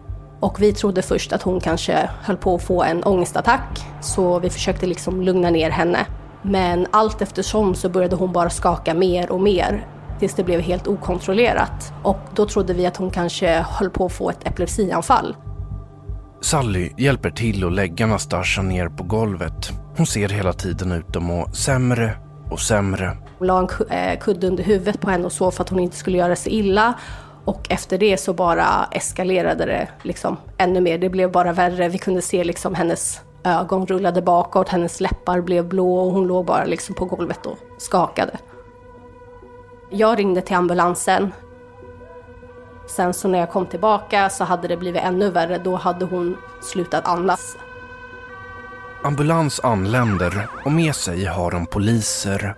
Och 0.43 0.61
vi 0.61 0.73
trodde 0.73 1.01
först 1.01 1.33
att 1.33 1.41
hon 1.41 1.59
kanske 1.59 2.09
höll 2.21 2.37
på 2.37 2.55
att 2.55 2.63
få 2.63 2.83
en 2.83 3.03
ångestattack, 3.03 3.79
så 4.01 4.39
vi 4.39 4.49
försökte 4.49 4.85
liksom 4.85 5.21
lugna 5.21 5.49
ner 5.49 5.69
henne. 5.69 6.05
Men 6.41 6.87
allt 6.91 7.21
eftersom 7.21 7.75
så 7.75 7.89
började 7.89 8.15
hon 8.15 8.33
bara 8.33 8.49
skaka 8.49 8.93
mer 8.93 9.31
och 9.31 9.41
mer 9.41 9.87
tills 10.19 10.33
det 10.33 10.43
blev 10.43 10.59
helt 10.61 10.87
okontrollerat. 10.87 11.93
Och 12.03 12.19
då 12.35 12.45
trodde 12.45 12.73
vi 12.73 12.85
att 12.85 12.97
hon 12.97 13.11
kanske 13.11 13.65
höll 13.69 13.89
på 13.89 14.05
att 14.05 14.13
få 14.13 14.29
ett 14.29 14.47
epilepsianfall. 14.47 15.35
Sally 16.41 16.91
hjälper 16.97 17.29
till 17.29 17.63
att 17.63 17.73
lägga 17.73 18.07
Nastasha 18.07 18.61
ner 18.61 18.89
på 18.89 19.03
golvet. 19.03 19.71
Hon 19.97 20.05
ser 20.05 20.29
hela 20.29 20.53
tiden 20.53 20.91
ut 20.91 21.15
att 21.15 21.23
må 21.23 21.51
sämre 21.53 22.15
och 22.51 22.59
sämre. 22.59 23.17
Hon 23.39 23.47
la 23.47 23.59
en 23.59 23.89
eh, 23.89 24.19
kudde 24.19 24.47
under 24.47 24.63
huvudet 24.63 25.01
på 25.01 25.09
henne 25.09 25.25
och 25.25 25.31
så 25.31 25.51
för 25.51 25.63
att 25.63 25.69
hon 25.69 25.79
inte 25.79 25.97
skulle 25.97 26.17
göra 26.17 26.35
sig 26.35 26.53
illa. 26.53 26.93
Och 27.45 27.67
efter 27.69 27.97
det 27.97 28.17
så 28.17 28.33
bara 28.33 28.87
eskalerade 28.91 29.65
det 29.65 29.87
liksom 30.03 30.37
ännu 30.57 30.81
mer. 30.81 30.97
Det 30.97 31.09
blev 31.09 31.31
bara 31.31 31.53
värre. 31.53 31.89
Vi 31.89 31.97
kunde 31.97 32.21
se 32.21 32.43
liksom 32.43 32.75
hennes 32.75 33.21
ögon 33.43 33.85
rullade 33.85 34.21
bakåt, 34.21 34.69
hennes 34.69 35.01
läppar 35.01 35.41
blev 35.41 35.67
blå 35.67 35.99
och 35.99 36.11
hon 36.11 36.27
låg 36.27 36.45
bara 36.45 36.65
liksom 36.65 36.95
på 36.95 37.05
golvet 37.05 37.45
och 37.45 37.57
skakade. 37.77 38.37
Jag 39.89 40.19
ringde 40.19 40.41
till 40.41 40.55
ambulansen. 40.55 41.33
Sen 42.87 43.13
så 43.13 43.27
när 43.27 43.39
jag 43.39 43.51
kom 43.51 43.65
tillbaka 43.65 44.29
så 44.29 44.43
hade 44.43 44.67
det 44.67 44.77
blivit 44.77 45.01
ännu 45.01 45.29
värre. 45.29 45.57
Då 45.57 45.75
hade 45.75 46.05
hon 46.05 46.37
slutat 46.61 47.07
andas. 47.07 47.57
Ambulans 49.03 49.59
anländer 49.59 50.47
och 50.65 50.71
med 50.71 50.95
sig 50.95 51.25
har 51.25 51.51
de 51.51 51.65
poliser. 51.65 52.55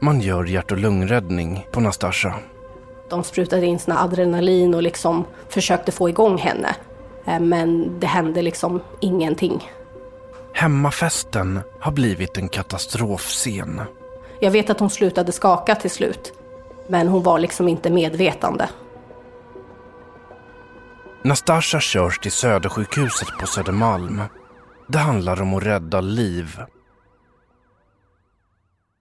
Man 0.00 0.20
gör 0.20 0.44
hjärt 0.44 0.72
och 0.72 0.78
lungräddning 0.78 1.66
på 1.72 1.80
Nastasha. 1.80 2.34
De 3.08 3.24
sprutade 3.24 3.66
in 3.66 3.78
sina 3.78 4.02
adrenalin 4.02 4.74
och 4.74 4.82
liksom 4.82 5.24
försökte 5.48 5.92
få 5.92 6.08
igång 6.08 6.38
henne. 6.38 6.76
Eh, 7.26 7.40
Men 7.40 8.00
det 8.00 8.06
hände 8.06 8.42
liksom 8.42 8.80
ingenting. 9.00 9.70
Hemmafesten 10.52 11.60
har 11.80 11.92
blivit 11.92 12.36
en 12.36 12.48
katastrofscen. 12.48 13.80
Jag 14.40 14.50
vet 14.50 14.70
att 14.70 14.80
hon 14.80 14.90
slutade 14.90 15.32
skaka 15.32 15.74
till 15.74 15.90
slut. 15.90 16.32
Men 16.88 17.08
hon 17.08 17.22
var 17.22 17.38
liksom 17.38 17.68
inte 17.68 17.90
medvetande. 17.90 18.68
Nastasha 21.22 21.80
körs 21.80 22.18
till 22.18 22.32
Södersjukhuset 22.32 23.28
på 23.40 23.46
Södermalm. 23.46 24.22
Det 24.88 24.98
handlar 24.98 25.42
om 25.42 25.54
att 25.54 25.62
rädda 25.62 26.00
liv. 26.00 26.60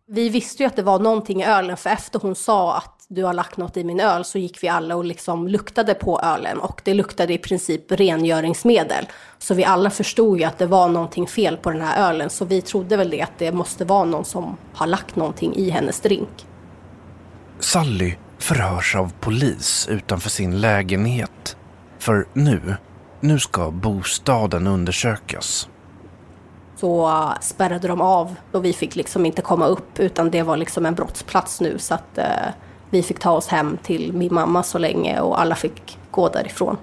Vi 0.07 0.29
visste 0.29 0.63
ju 0.63 0.67
att 0.67 0.75
det 0.75 0.83
var 0.83 0.99
någonting 0.99 1.41
i 1.41 1.45
ölen 1.45 1.77
för 1.77 1.89
efter 1.89 2.19
hon 2.19 2.35
sa 2.35 2.77
att 2.77 2.94
du 3.07 3.23
har 3.23 3.33
lagt 3.33 3.57
något 3.57 3.77
i 3.77 3.83
min 3.83 3.99
öl 3.99 4.25
så 4.25 4.37
gick 4.37 4.63
vi 4.63 4.67
alla 4.67 4.95
och 4.95 5.05
liksom 5.05 5.47
luktade 5.47 5.93
på 5.93 6.19
ölen 6.19 6.59
och 6.59 6.81
det 6.83 6.93
luktade 6.93 7.33
i 7.33 7.37
princip 7.37 7.91
rengöringsmedel. 7.91 9.05
Så 9.37 9.53
vi 9.53 9.65
alla 9.65 9.89
förstod 9.89 10.39
ju 10.39 10.43
att 10.43 10.57
det 10.57 10.65
var 10.65 10.89
någonting 10.89 11.27
fel 11.27 11.57
på 11.57 11.71
den 11.71 11.81
här 11.81 12.09
ölen 12.09 12.29
så 12.29 12.45
vi 12.45 12.61
trodde 12.61 12.97
väl 12.97 13.09
det 13.09 13.21
att 13.21 13.37
det 13.37 13.51
måste 13.51 13.85
vara 13.85 14.05
någon 14.05 14.25
som 14.25 14.57
har 14.73 14.87
lagt 14.87 15.15
någonting 15.15 15.55
i 15.55 15.69
hennes 15.69 16.01
drink. 16.01 16.45
Sally 17.59 18.15
förhörs 18.37 18.95
av 18.95 19.13
polis 19.19 19.87
utanför 19.91 20.29
sin 20.29 20.61
lägenhet. 20.61 21.57
För 21.99 22.27
nu, 22.33 22.75
nu 23.19 23.39
ska 23.39 23.71
bostaden 23.71 24.67
undersökas. 24.67 25.69
Så 26.75 27.07
uh, 27.07 27.39
spärrade 27.41 27.87
de 27.87 28.01
av 28.01 28.35
och 28.51 28.65
vi 28.65 28.73
fick 28.73 28.95
liksom 28.95 29.25
inte 29.25 29.41
komma 29.41 29.65
upp 29.65 29.99
utan 29.99 30.31
det 30.31 30.43
var 30.43 30.57
liksom 30.57 30.85
en 30.85 30.95
brottsplats 30.95 31.61
nu 31.61 31.79
så 31.79 31.93
att 31.93 32.17
uh, 32.17 32.53
vi 32.95 33.03
fick 33.03 33.19
ta 33.19 33.31
oss 33.31 33.47
hem 33.47 33.77
till 33.83 34.13
min 34.13 34.33
mamma 34.33 34.63
så 34.63 34.77
länge 34.77 35.19
och 35.19 35.41
alla 35.41 35.55
fick 35.55 35.97
gå 36.11 36.29
därifrån. 36.29 36.77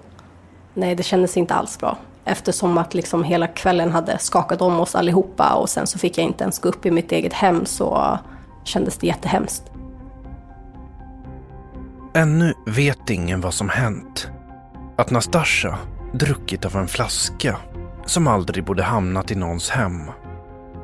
Nej, 0.75 0.95
det 0.95 1.02
kändes 1.02 1.37
inte 1.37 1.54
alls 1.54 1.78
bra 1.78 1.97
eftersom 2.25 2.78
att 2.78 2.95
liksom 2.95 3.25
hela 3.25 3.47
kvällen 3.47 3.92
hade 3.92 4.19
skakat 4.19 4.62
om 4.62 4.81
oss 4.81 4.95
allihopa 4.95 5.54
och 5.54 5.69
sen 5.69 5.87
så 5.87 5.99
fick 5.99 6.19
jag 6.19 6.26
inte 6.26 6.45
ens 6.45 6.59
gå 6.59 6.69
upp 6.69 6.87
i 6.87 6.90
mitt 6.90 7.12
eget 7.12 7.33
hem 7.33 7.66
så 7.66 8.19
kändes 8.64 8.99
det 8.99 9.07
jättehemskt. 9.07 9.62
Ännu 12.14 12.54
vet 12.66 13.11
ingen 13.11 13.40
vad 13.40 13.54
som 13.54 13.69
hänt. 13.69 14.28
Att 14.97 15.11
Nastasha 15.11 15.78
druckit 16.12 16.64
av 16.64 16.76
en 16.76 16.88
flaska 16.88 17.57
som 18.07 18.26
aldrig 18.26 18.64
borde 18.64 18.83
hamnat 18.83 19.31
i 19.31 19.35
någons 19.35 19.71
hem. 19.71 20.11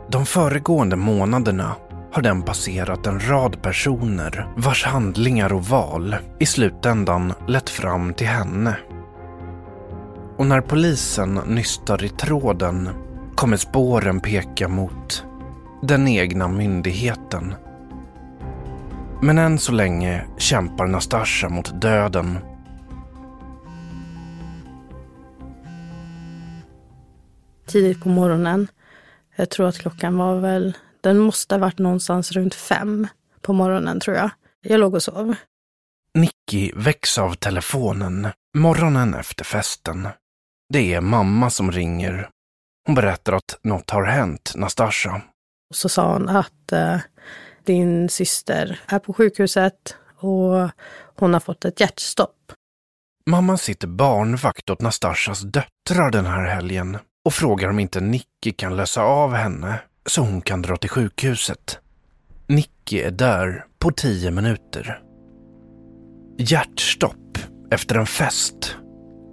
De 0.09 0.27
föregående 0.27 0.97
månaderna 0.97 1.75
har 2.13 2.23
den 2.23 2.43
passerat 2.43 3.07
en 3.07 3.29
rad 3.29 3.63
personer 3.63 4.49
vars 4.57 4.85
handlingar 4.85 5.53
och 5.53 5.65
val 5.65 6.17
i 6.39 6.47
slutändan 6.47 7.33
lett 7.47 7.71
fram 7.71 8.15
till 8.15 8.27
henne. 8.27 8.77
Och 10.37 10.47
när 10.47 10.61
polisen 10.61 11.35
nystar 11.35 12.05
i 12.05 12.09
tråden 12.09 12.89
kommer 13.35 13.57
spåren 13.57 14.21
peka 14.21 14.69
mot 14.69 15.25
den 15.83 16.09
egna 16.09 16.49
myndigheten. 16.49 17.55
Men 19.23 19.39
än 19.39 19.59
så 19.59 19.73
länge 19.73 20.25
kämpar 20.37 20.87
Nastasha 20.87 21.49
mot 21.49 21.81
döden 21.81 22.39
tidigt 27.69 28.03
på 28.03 28.09
morgonen. 28.09 28.69
Jag 29.37 29.51
tror 29.51 29.69
att 29.69 29.79
klockan 29.79 30.17
var 30.17 30.41
väl, 30.41 30.77
den 31.01 31.19
måste 31.19 31.55
ha 31.55 31.61
varit 31.61 31.79
någonstans 31.79 32.33
runt 32.33 32.55
fem 32.55 33.07
på 33.41 33.53
morgonen 33.53 34.01
tror 34.01 34.17
jag. 34.17 34.31
Jag 34.61 34.81
låg 34.81 34.95
och 34.95 35.03
sov. 35.03 35.35
Nicky 36.15 36.73
väcks 36.75 37.19
av 37.19 37.35
telefonen 37.35 38.29
morgonen 38.59 39.15
efter 39.15 39.45
festen. 39.45 40.09
Det 40.73 40.95
är 40.95 41.01
mamma 41.01 41.51
som 41.51 41.73
ringer. 41.73 42.31
Hon 42.87 42.95
berättar 42.95 43.33
att 43.33 43.59
något 43.63 43.91
har 43.91 44.05
hänt 44.05 44.53
Nastasja. 44.57 45.23
Så 45.75 45.89
sa 45.89 46.13
hon 46.13 46.29
att 46.29 46.73
eh, 46.73 46.99
din 47.65 48.09
syster 48.09 48.81
är 48.87 48.99
på 48.99 49.13
sjukhuset 49.13 49.97
och 50.17 50.71
hon 51.17 51.33
har 51.33 51.41
fått 51.41 51.65
ett 51.65 51.81
hjärtstopp. 51.81 52.53
Mamman 53.27 53.59
sitter 53.59 53.89
barnvakt 53.89 54.71
åt 54.71 54.81
Nastasjas 54.81 55.41
döttrar 55.41 56.11
den 56.11 56.27
här 56.27 56.45
helgen 56.45 56.99
och 57.25 57.35
frågar 57.35 57.69
om 57.69 57.79
inte 57.79 58.01
Nicky 58.01 58.53
kan 58.57 58.77
lösa 58.77 59.03
av 59.03 59.35
henne 59.35 59.81
så 60.09 60.21
hon 60.21 60.41
kan 60.41 60.63
dra 60.63 60.77
till 60.77 60.91
sjukhuset. 60.91 61.79
Nicky 62.47 62.99
är 62.99 63.11
där 63.11 63.65
på 63.79 63.91
tio 63.91 64.31
minuter. 64.31 65.03
Hjärtstopp 66.39 67.39
efter 67.71 67.95
en 67.95 68.07
fest. 68.07 68.77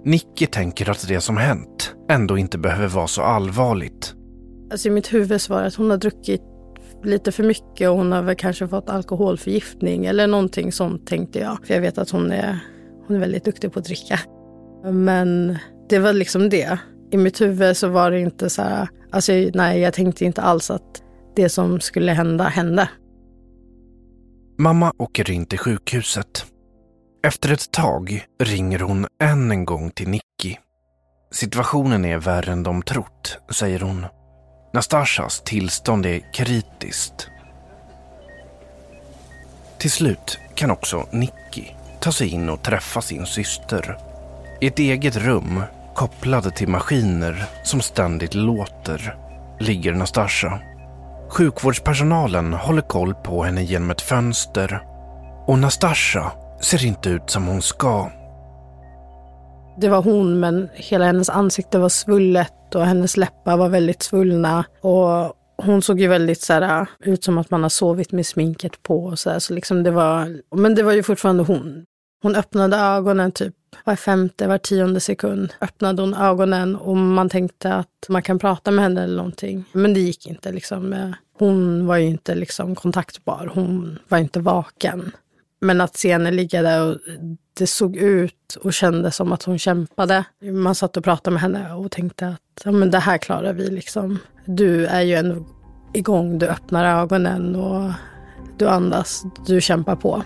Nicky 0.04 0.46
tänker 0.46 0.90
att 0.90 1.08
det 1.08 1.20
som 1.20 1.36
hänt 1.36 1.94
ändå 2.10 2.38
inte 2.38 2.58
behöver 2.58 2.88
vara 2.88 3.06
så 3.06 3.22
allvarligt. 3.22 4.14
Alltså 4.70 4.88
I 4.88 4.90
mitt 4.90 5.14
huvud 5.14 5.40
så 5.40 5.52
var 5.52 5.60
det 5.60 5.66
att 5.66 5.74
hon 5.74 5.90
har 5.90 5.96
druckit 5.96 6.42
lite 7.04 7.32
för 7.32 7.44
mycket 7.44 7.90
och 7.90 7.96
hon 7.96 8.12
har 8.12 8.22
väl 8.22 8.36
kanske 8.36 8.68
fått 8.68 8.90
alkoholförgiftning 8.90 10.06
eller 10.06 10.26
någonting 10.26 10.72
sånt 10.72 11.06
tänkte 11.06 11.38
jag. 11.38 11.66
För 11.66 11.74
jag 11.74 11.80
vet 11.80 11.98
att 11.98 12.10
hon 12.10 12.32
är, 12.32 12.58
hon 13.06 13.16
är 13.16 13.20
väldigt 13.20 13.44
duktig 13.44 13.72
på 13.72 13.78
att 13.78 13.84
dricka. 13.84 14.20
Men 14.84 15.58
det 15.88 15.98
var 15.98 16.12
liksom 16.12 16.48
det. 16.48 16.78
I 17.16 17.18
mitt 17.18 17.40
huvud 17.40 17.76
så 17.76 17.88
var 17.88 18.10
det 18.10 18.20
inte 18.20 18.50
så 18.50 18.62
här, 18.62 18.88
alltså 19.10 19.32
nej 19.54 19.80
jag 19.80 19.94
tänkte 19.94 20.24
inte 20.24 20.42
alls 20.42 20.70
att 20.70 21.02
det 21.36 21.48
som 21.48 21.80
skulle 21.80 22.12
hända 22.12 22.44
hände. 22.44 22.88
Mamma 24.58 24.92
åker 24.98 25.30
in 25.30 25.46
till 25.46 25.58
sjukhuset. 25.58 26.46
Efter 27.26 27.52
ett 27.52 27.70
tag 27.72 28.26
ringer 28.42 28.78
hon 28.78 29.06
än 29.22 29.50
en 29.50 29.64
gång 29.64 29.90
till 29.90 30.08
Nicky. 30.08 30.56
Situationen 31.32 32.04
är 32.04 32.18
värre 32.18 32.52
än 32.52 32.62
de 32.62 32.82
trott, 32.82 33.38
säger 33.50 33.80
hon. 33.80 34.06
Nastasjas 34.74 35.42
tillstånd 35.44 36.06
är 36.06 36.32
kritiskt. 36.32 37.28
Till 39.78 39.90
slut 39.90 40.38
kan 40.54 40.70
också 40.70 41.08
Nicky 41.12 41.64
ta 42.00 42.12
sig 42.12 42.28
in 42.28 42.48
och 42.48 42.62
träffa 42.62 43.00
sin 43.02 43.26
syster. 43.26 43.98
I 44.60 44.66
ett 44.66 44.78
eget 44.78 45.16
rum, 45.16 45.62
kopplade 45.96 46.50
till 46.50 46.68
maskiner 46.68 47.44
som 47.64 47.80
ständigt 47.80 48.34
låter, 48.34 49.16
ligger 49.60 49.92
Nastasja. 49.92 50.60
Sjukvårdspersonalen 51.30 52.52
håller 52.52 52.82
koll 52.82 53.14
på 53.14 53.42
henne 53.42 53.62
genom 53.62 53.90
ett 53.90 54.00
fönster 54.00 54.82
och 55.46 55.58
Nastasja 55.58 56.32
ser 56.60 56.84
inte 56.84 57.10
ut 57.10 57.30
som 57.30 57.46
hon 57.46 57.62
ska. 57.62 58.10
Det 59.78 59.88
var 59.88 60.02
hon, 60.02 60.40
men 60.40 60.68
hela 60.74 61.04
hennes 61.04 61.30
ansikte 61.30 61.78
var 61.78 61.88
svullet 61.88 62.74
och 62.74 62.86
hennes 62.86 63.16
läppar 63.16 63.56
var 63.56 63.68
väldigt 63.68 64.02
svullna. 64.02 64.64
Och 64.80 65.32
hon 65.56 65.82
såg 65.82 66.00
ju 66.00 66.06
väldigt 66.06 66.40
så 66.40 66.52
här, 66.52 66.80
äh, 66.80 66.86
ut 67.00 67.24
som 67.24 67.38
att 67.38 67.50
man 67.50 67.62
har 67.62 67.68
sovit 67.70 68.12
med 68.12 68.26
sminket 68.26 68.82
på. 68.82 69.04
Och 69.04 69.18
så, 69.18 69.30
här, 69.30 69.38
så 69.38 69.54
liksom 69.54 69.82
det 69.82 69.90
var, 69.90 70.40
men 70.56 70.74
det 70.74 70.82
var 70.82 70.92
ju 70.92 71.02
fortfarande 71.02 71.42
hon. 71.42 71.84
Hon 72.22 72.36
öppnade 72.36 72.76
ögonen 72.76 73.32
typ 73.32 73.54
var 73.84 73.96
femte, 73.96 74.46
var 74.46 74.58
tionde 74.58 75.00
sekund. 75.00 75.52
Öppnade 75.60 76.02
hon 76.02 76.14
ögonen 76.14 76.76
och 76.76 76.96
man 76.96 77.28
tänkte 77.28 77.74
att 77.74 78.06
man 78.08 78.22
kan 78.22 78.38
prata 78.38 78.70
med 78.70 78.84
henne 78.84 79.02
eller 79.02 79.16
någonting. 79.16 79.64
Men 79.72 79.94
det 79.94 80.00
gick 80.00 80.26
inte. 80.26 80.52
Liksom. 80.52 80.92
Eh, 80.92 81.10
hon 81.38 81.86
var 81.86 81.96
ju 81.96 82.06
inte 82.06 82.34
liksom 82.34 82.74
kontaktbar. 82.74 83.50
Hon 83.54 83.98
var 84.08 84.18
inte 84.18 84.40
vaken. 84.40 85.12
Men 85.60 85.80
att 85.80 85.96
se 85.96 86.12
henne 86.12 86.30
ligga 86.30 86.62
där 86.62 86.86
och 86.86 86.98
det 87.58 87.66
såg 87.66 87.96
ut 87.96 88.56
och 88.62 88.72
kändes 88.72 89.16
som 89.16 89.32
att 89.32 89.42
hon 89.42 89.58
kämpade. 89.58 90.24
Man 90.42 90.74
satt 90.74 90.96
och 90.96 91.04
pratade 91.04 91.34
med 91.34 91.42
henne 91.42 91.72
och 91.72 91.90
tänkte 91.90 92.28
att 92.28 92.62
ja, 92.64 92.72
men 92.72 92.90
det 92.90 92.98
här 92.98 93.18
klarar 93.18 93.52
vi. 93.52 93.70
Liksom. 93.70 94.18
Du 94.44 94.86
är 94.86 95.02
ju 95.02 95.14
ändå 95.14 95.46
igång, 95.94 96.38
du 96.38 96.46
öppnar 96.46 97.02
ögonen 97.02 97.56
och 97.56 97.92
du 98.58 98.68
andas, 98.68 99.22
du 99.46 99.60
kämpar 99.60 99.96
på. 99.96 100.22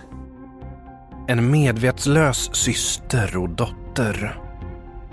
En 1.31 1.51
medvetslös 1.51 2.55
syster 2.55 3.37
och 3.37 3.51
dotter. 3.51 4.41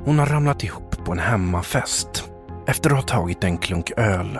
Hon 0.06 0.19
har 0.19 0.25
ramlat 0.25 0.63
ihop 0.63 1.06
på 1.06 1.12
en 1.12 1.19
hemmafest 1.19 2.30
efter 2.67 2.89
att 2.89 2.95
ha 2.95 3.01
tagit 3.01 3.43
en 3.43 3.58
klunk 3.58 3.91
öl. 3.97 4.39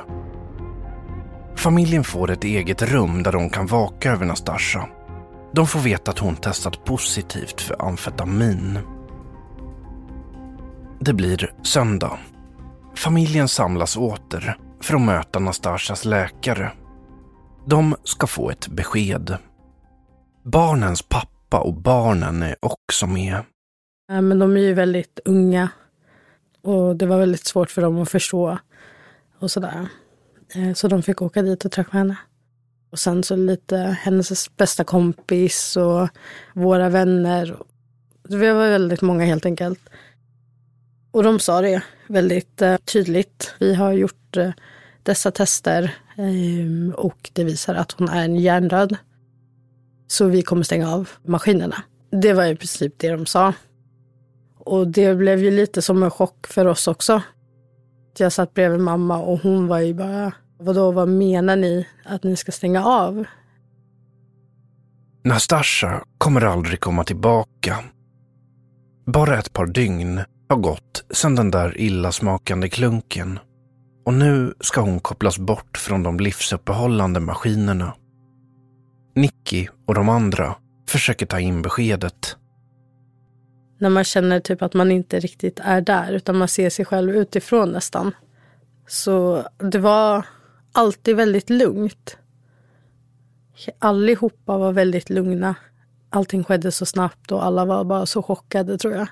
Familjen 1.56 2.04
får 2.04 2.32
ett 2.32 2.44
eget 2.44 2.82
rum 2.82 3.24
där 3.24 3.32
de 3.32 3.50
kan 3.50 3.68
vaka 3.68 4.12
över 4.12 4.26
Nastasja 4.26 4.88
de 5.52 5.68
får 5.68 5.80
veta 5.80 6.12
att 6.12 6.20
hon 6.20 6.36
testat 6.36 6.86
positivt 6.86 7.62
för 7.62 7.86
amfetamin. 7.88 8.80
Det 11.00 11.14
blir 11.14 11.54
söndag. 11.64 12.18
Familjen 12.96 13.48
samlas 13.48 13.98
åter 13.98 14.58
för 14.82 14.96
att 14.96 15.02
möta 15.02 15.40
Nastasjas 15.40 16.06
läkare. 16.06 16.72
De 17.66 17.96
ska 18.04 18.28
få 18.28 18.50
ett 18.50 18.68
besked. 18.68 19.38
Barnens 20.44 21.02
pappa 21.02 21.37
och 21.54 21.74
barnen 21.74 22.44
är 22.44 22.56
också 22.60 23.08
med. 23.08 23.44
Men 24.08 24.40
de 24.40 24.58
är 24.58 24.62
ju 24.62 24.74
väldigt 24.74 25.20
unga 25.26 25.70
och 26.62 26.96
det 26.96 27.06
var 27.06 27.20
väldigt 27.20 27.46
svårt 27.46 27.72
för 27.72 27.82
dem 27.82 28.02
att 28.02 28.10
förstå 28.10 28.58
och 29.40 29.52
sådär. 29.52 29.88
Eh, 30.56 30.74
så 30.74 30.88
de 30.88 31.04
fick 31.04 31.22
åka 31.22 31.42
dit 31.42 31.66
och 31.66 31.72
träffa 31.72 31.98
henne. 31.98 32.16
Och 32.90 33.00
sen 33.00 33.24
så 33.24 33.36
lite 33.36 33.78
hennes 33.78 34.58
bästa 34.58 34.84
kompis 34.84 35.78
och 35.78 36.10
våra 36.54 36.90
vänner. 36.90 37.58
Vi 38.30 38.38
var 38.52 38.70
väldigt 38.70 39.02
många 39.02 39.26
helt 39.26 39.46
enkelt. 39.46 39.80
Och 41.12 41.24
de 41.24 41.40
sa 41.40 41.62
det 41.62 41.84
väldigt 42.08 42.62
eh, 42.62 42.78
tydligt. 42.78 43.56
Vi 43.60 43.74
har 43.76 43.92
gjort 43.92 44.38
eh, 44.38 44.52
dessa 45.04 45.32
tester 45.32 45.96
ehm, 46.18 46.94
och 46.98 47.30
det 47.34 47.44
visar 47.44 47.76
att 47.76 47.92
hon 47.92 48.10
är 48.10 48.24
en 48.24 48.36
hjärndöd. 48.36 48.98
Så 50.08 50.28
vi 50.28 50.42
kommer 50.42 50.64
stänga 50.64 50.94
av 50.94 51.10
maskinerna. 51.26 51.76
Det 52.12 52.34
var 52.34 52.46
i 52.46 52.56
princip 52.56 52.94
det 52.98 53.10
de 53.10 53.26
sa. 53.26 53.54
Och 54.60 54.88
det 54.88 55.16
blev 55.16 55.40
ju 55.40 55.52
lite 55.52 55.82
som 55.82 56.04
en 56.04 56.12
chock 56.12 56.48
för 56.48 56.66
oss 56.66 56.88
också. 56.88 57.22
Jag 58.18 58.34
satt 58.34 58.54
bredvid 58.54 58.80
mamma 58.80 59.18
och 59.18 59.40
hon 59.40 59.68
var 59.68 59.80
ju 59.80 59.94
bara 59.94 60.32
Vadå, 60.60 60.92
vad 60.92 61.08
menar 61.08 61.56
ni 61.56 61.88
att 62.06 62.24
ni 62.24 62.36
ska 62.36 62.52
stänga 62.52 62.86
av? 62.86 63.26
Nastasja 65.24 66.04
kommer 66.18 66.42
aldrig 66.42 66.80
komma 66.80 67.04
tillbaka. 67.04 67.78
Bara 69.06 69.40
ett 69.40 69.54
par 69.54 69.66
dygn 69.66 70.22
har 70.50 70.58
gått 70.58 71.06
sedan 71.10 71.36
den 71.36 71.52
där 71.52 71.78
illasmakande 71.78 72.70
klunken. 72.70 73.40
Och 74.06 74.14
nu 74.14 74.54
ska 74.60 74.82
hon 74.82 75.00
kopplas 75.00 75.40
bort 75.40 75.78
från 75.78 76.04
de 76.04 76.20
livsuppehållande 76.20 77.20
maskinerna. 77.20 77.94
Nicky 79.18 79.68
och 79.86 79.94
de 79.94 80.10
andra 80.10 80.56
försöker 80.90 81.26
ta 81.26 81.40
in 81.40 81.62
beskedet. 81.62 82.38
När 83.80 83.90
man 83.90 84.04
känner 84.04 84.40
typ 84.40 84.62
att 84.62 84.74
man 84.74 84.92
inte 84.92 85.20
riktigt 85.20 85.60
är 85.64 85.82
där, 85.82 86.12
utan 86.12 86.38
man 86.38 86.48
ser 86.48 86.70
sig 86.70 86.86
själv 86.86 87.16
utifrån 87.16 87.72
nästan. 87.72 88.12
Så 88.88 89.44
det 89.58 89.80
var 89.80 90.26
alltid 90.72 91.16
väldigt 91.16 91.50
lugnt. 91.50 92.18
Allihopa 93.80 94.58
var 94.58 94.72
väldigt 94.72 95.10
lugna. 95.10 95.56
Allting 96.10 96.44
skedde 96.44 96.72
så 96.72 96.86
snabbt 96.86 97.32
och 97.32 97.46
alla 97.46 97.66
var 97.66 97.84
bara 97.84 98.06
så 98.06 98.24
chockade 98.24 98.78
tror 98.78 98.94
jag. 98.94 99.08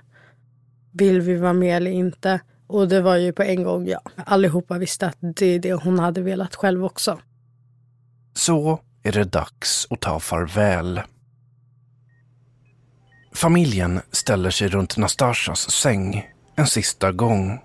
Vill 0.92 1.22
vi 1.22 1.36
vara 1.36 1.54
med 1.54 1.78
eller 1.78 1.92
inte? 1.92 2.40
Och 2.68 2.88
det 2.88 3.02
var 3.02 3.16
ju 3.16 3.34
på 3.34 3.44
en 3.44 3.64
gång, 3.64 3.88
ja. 3.88 4.02
Allihopa 4.16 4.78
visste 4.78 5.08
att 5.08 5.18
det 5.20 5.46
är 5.46 5.60
det 5.60 5.74
hon 5.74 6.00
hade 6.00 6.22
velat 6.22 6.56
själv 6.56 6.86
också. 6.86 7.20
Så 8.34 8.80
är 9.06 9.12
det 9.12 9.24
dags 9.24 9.88
att 9.90 10.02
ta 10.02 10.20
farväl. 10.20 11.02
Familjen 13.34 14.02
ställer 14.12 14.50
sig 14.50 14.68
runt 14.68 14.98
Nastasjas 14.98 15.72
säng 15.72 16.30
en 16.56 16.68
sista 16.68 17.12
gång. 17.12 17.62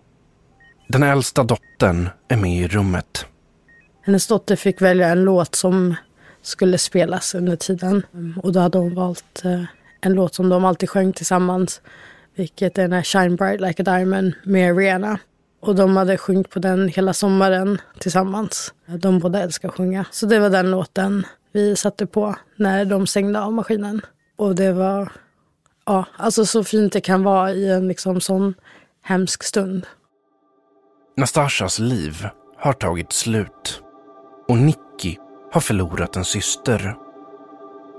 Den 0.88 1.02
äldsta 1.02 1.42
dottern 1.42 2.08
är 2.28 2.36
med 2.36 2.56
i 2.56 2.68
rummet. 2.68 3.26
Hennes 4.02 4.26
dotter 4.26 4.56
fick 4.56 4.82
välja 4.82 5.08
en 5.08 5.24
låt 5.24 5.54
som 5.54 5.94
skulle 6.42 6.78
spelas 6.78 7.34
under 7.34 7.56
tiden. 7.56 8.02
Och 8.42 8.52
då 8.52 8.60
hade 8.60 8.78
hon 8.78 8.94
valt 8.94 9.44
eh, 9.44 9.64
en 10.00 10.12
låt 10.12 10.34
som 10.34 10.48
de 10.48 10.64
alltid 10.64 10.90
sjöng 10.90 11.12
tillsammans. 11.12 11.80
Vilket 12.34 12.78
är 12.78 12.82
den 12.82 12.92
här 12.92 13.02
Shine 13.02 13.36
Bright 13.36 13.60
Like 13.60 13.82
a 13.82 13.96
Diamond 13.96 14.34
med 14.44 14.76
Rihanna. 14.76 15.18
Och 15.60 15.74
de 15.74 15.96
hade 15.96 16.18
sjungit 16.18 16.50
på 16.50 16.58
den 16.58 16.88
hela 16.88 17.12
sommaren 17.12 17.80
tillsammans. 17.98 18.74
De 18.86 19.18
båda 19.18 19.42
älskar 19.42 19.68
att 19.68 19.74
sjunga. 19.74 20.06
Så 20.10 20.26
det 20.26 20.38
var 20.38 20.50
den 20.50 20.70
låten 20.70 21.26
vi 21.52 21.76
satte 21.76 22.06
på 22.06 22.34
när 22.56 22.84
de 22.84 23.06
stängde 23.06 23.40
av 23.40 23.52
maskinen. 23.52 24.00
Och 24.36 24.54
det 24.54 24.72
var 24.72 25.12
ja, 25.86 26.04
alltså 26.16 26.46
så 26.46 26.64
fint 26.64 26.92
det 26.92 27.00
kan 27.00 27.22
vara 27.22 27.52
i 27.52 27.70
en 27.70 27.88
liksom 27.88 28.20
sån 28.20 28.54
hemsk 29.02 29.42
stund. 29.42 29.86
Nastashas 31.16 31.78
liv 31.78 32.28
har 32.58 32.72
tagit 32.72 33.12
slut 33.12 33.82
och 34.48 34.56
Nicky 34.56 35.16
har 35.52 35.60
förlorat 35.60 36.16
en 36.16 36.24
syster. 36.24 36.96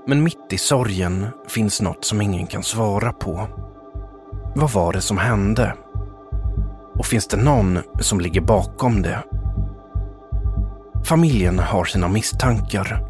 Men 0.06 0.22
mitt 0.22 0.52
i 0.52 0.58
sorgen 0.58 1.26
finns 1.48 1.80
något 1.80 2.04
som 2.04 2.22
ingen 2.22 2.46
kan 2.46 2.62
svara 2.62 3.12
på. 3.12 3.48
Vad 4.54 4.72
var 4.72 4.92
det 4.92 5.00
som 5.00 5.18
hände? 5.18 5.74
Och 7.02 7.06
finns 7.06 7.26
det 7.26 7.36
någon 7.36 7.78
som 8.00 8.20
ligger 8.20 8.40
bakom 8.40 9.02
det? 9.02 9.18
Familjen 11.04 11.58
har 11.58 11.84
sina 11.84 12.08
misstankar. 12.08 13.04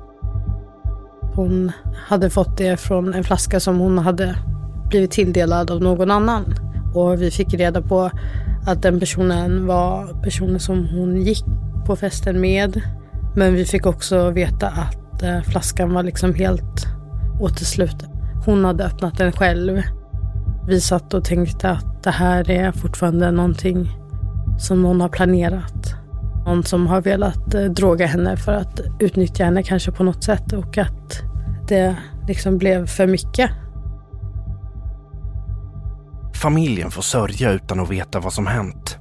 Hon 1.35 1.72
hade 2.09 2.31
fått 2.31 2.57
det 2.57 2.76
från 2.76 3.14
en 3.14 3.24
flaska 3.24 3.61
som 3.61 3.78
hon 3.78 3.98
hade 3.98 4.37
blivit 4.88 5.11
tilldelad 5.11 5.70
av 5.70 5.81
någon 5.81 6.11
annan. 6.11 6.55
Och 6.94 7.22
vi 7.22 7.31
fick 7.31 7.55
reda 7.55 7.83
på 7.83 8.11
att 8.66 8.83
den 8.83 9.00
personen 9.00 9.66
var 9.66 10.22
personen 10.22 10.61
som 10.61 10.88
hon 10.88 11.22
gick 11.22 11.44
på 11.87 11.96
festen 11.96 12.40
med. 12.40 12.83
Men 13.37 13.55
vi 13.55 13.64
fick 13.64 13.87
också 13.87 14.31
veta 14.31 14.68
att 14.68 15.22
eh, 15.22 15.42
flaskan 15.42 15.94
var 15.94 16.02
liksom 16.02 16.35
helt 16.35 16.87
återsluten. 17.40 18.11
Hon 18.46 18.64
hade 18.64 18.85
öppnat 18.85 19.18
den 19.18 19.33
själv. 19.33 19.83
Vi 20.68 20.81
satt 20.81 21.14
och 21.14 21.24
tänkte 21.24 21.70
att 21.70 21.91
det 22.05 22.11
här 22.11 22.51
är 22.51 22.73
fortfarande 22.73 23.31
någonting 23.31 23.91
som 24.59 24.83
någon 24.83 25.01
har 25.01 25.09
planerat. 25.09 25.95
Någon 26.47 26.65
som 26.65 26.87
har 26.87 27.01
velat 27.01 27.55
eh, 27.55 27.65
droga 27.65 28.07
henne 28.07 28.37
för 28.37 28.53
att 28.53 28.81
utnyttja 29.01 29.45
henne 29.45 29.62
kanske 29.62 29.93
på 29.93 30.05
något 30.05 30.25
sätt 30.25 30.53
och 30.53 30.79
att 30.79 31.23
det 31.69 31.97
liksom 32.29 32.59
blev 32.59 32.87
för 32.87 33.07
mycket. 33.07 33.51
Familjen 36.35 36.91
får 36.91 37.03
sörja 37.03 37.51
utan 37.51 37.81
att 37.81 37.91
veta 37.91 38.21
vad 38.21 38.33
som 38.33 38.47
hänt. 38.47 38.99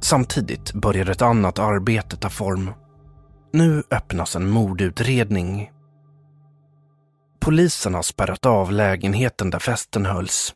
Samtidigt 0.00 0.72
börjar 0.72 1.10
ett 1.10 1.22
annat 1.22 1.58
arbete 1.58 2.16
ta 2.16 2.28
form. 2.28 2.70
Nu 3.52 3.82
öppnas 3.90 4.36
en 4.36 4.50
mordutredning. 4.50 5.70
Polisen 7.40 7.94
har 7.94 8.02
spärrat 8.02 8.46
av 8.46 8.72
lägenheten 8.72 9.50
där 9.50 9.58
festen 9.58 10.06
hölls. 10.06 10.52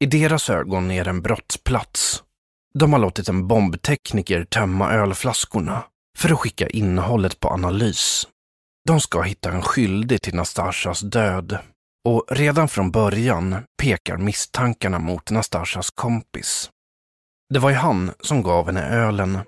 I 0.00 0.06
deras 0.06 0.50
ögon 0.50 0.90
är 0.90 1.04
det 1.04 1.10
en 1.10 1.22
brottsplats. 1.22 2.22
De 2.74 2.92
har 2.92 3.00
låtit 3.00 3.28
en 3.28 3.48
bombtekniker 3.48 4.44
tömma 4.44 4.92
ölflaskorna 4.92 5.84
för 6.18 6.32
att 6.32 6.38
skicka 6.38 6.68
innehållet 6.68 7.40
på 7.40 7.48
analys. 7.48 8.28
De 8.88 9.00
ska 9.00 9.22
hitta 9.22 9.52
en 9.52 9.62
skyldig 9.62 10.22
till 10.22 10.34
Nastashas 10.34 11.00
död 11.00 11.58
och 12.08 12.24
redan 12.28 12.68
från 12.68 12.90
början 12.90 13.56
pekar 13.82 14.16
misstankarna 14.16 14.98
mot 14.98 15.30
Nastashas 15.30 15.90
kompis. 15.90 16.70
Det 17.54 17.58
var 17.58 17.70
ju 17.70 17.76
han 17.76 18.12
som 18.20 18.42
gav 18.42 18.66
henne 18.66 18.88
ölen. 18.88 19.38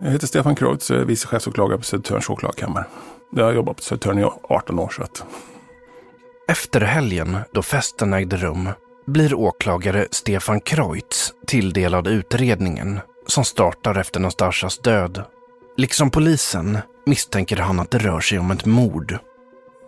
Jag 0.00 0.10
heter 0.10 0.26
Stefan 0.26 0.56
Kreutz 0.56 0.90
och 0.90 0.96
är 0.96 1.04
vice 1.04 1.26
chefsåklagare 1.26 1.78
på 1.78 1.84
Södertörns 1.84 2.30
åklagarkammare. 2.30 2.86
Jag 3.32 3.44
har 3.44 3.52
jobbat 3.52 3.76
på 3.76 3.82
Södertörn 3.82 4.18
i 4.18 4.24
18 4.42 4.78
år. 4.78 4.88
Så 4.88 5.02
att... 5.02 5.24
Efter 6.48 6.80
helgen 6.80 7.36
då 7.52 7.62
festen 7.62 8.12
ägde 8.12 8.36
rum 8.36 8.68
blir 9.06 9.34
åklagare 9.34 10.06
Stefan 10.10 10.60
Kreutz 10.60 11.32
tilldelad 11.46 12.06
utredningen 12.08 13.00
som 13.26 13.44
startar 13.44 13.98
efter 13.98 14.20
Nastashas 14.20 14.78
död. 14.78 15.24
Liksom 15.76 16.10
polisen 16.10 16.78
misstänker 17.06 17.56
han 17.56 17.80
att 17.80 17.90
det 17.90 17.98
rör 17.98 18.20
sig 18.20 18.38
om 18.38 18.50
ett 18.50 18.64
mord. 18.64 19.18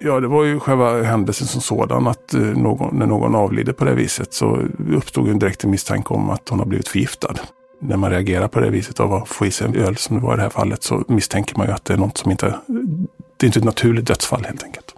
Ja, 0.01 0.21
det 0.21 0.29
var 0.29 0.45
ju 0.45 0.61
själva 0.61 1.03
händelsen 1.03 1.47
som 1.47 1.61
sådan 1.61 2.07
att 2.07 2.35
eh, 2.35 2.41
någon, 2.41 2.99
när 2.99 3.07
någon 3.07 3.35
avlider 3.35 3.73
på 3.73 3.85
det 3.85 3.95
viset 3.95 4.35
så 4.35 4.63
uppstod 4.93 5.29
en 5.29 5.39
direkt 5.39 5.65
misstanke 5.65 6.15
om 6.15 6.31
att 6.31 6.49
hon 6.49 6.59
har 6.59 6.67
blivit 6.67 6.89
förgiftad. 6.89 7.35
När 7.81 7.97
man 7.97 8.11
reagerar 8.11 8.49
på 8.49 8.61
det 8.61 8.71
viset 8.71 9.01
av 9.01 9.15
att 9.15 9.29
få 9.29 9.47
i 9.47 9.51
sig 9.51 9.67
en 9.67 9.77
öl 9.77 9.97
som 9.97 10.17
det 10.17 10.23
var 10.23 10.35
i 10.35 10.37
det 10.37 10.43
här 10.43 10.51
fallet 10.51 10.83
så 10.83 11.05
misstänker 11.09 11.57
man 11.57 11.67
ju 11.67 11.73
att 11.73 11.85
det 11.85 11.95
är 11.95 11.99
något 11.99 12.19
som 12.19 12.31
inte, 12.31 12.59
det 13.37 13.45
är 13.45 13.47
inte 13.47 13.59
ett 13.59 13.65
naturligt 13.65 14.07
dödsfall 14.07 14.45
helt 14.45 14.63
enkelt. 14.63 14.95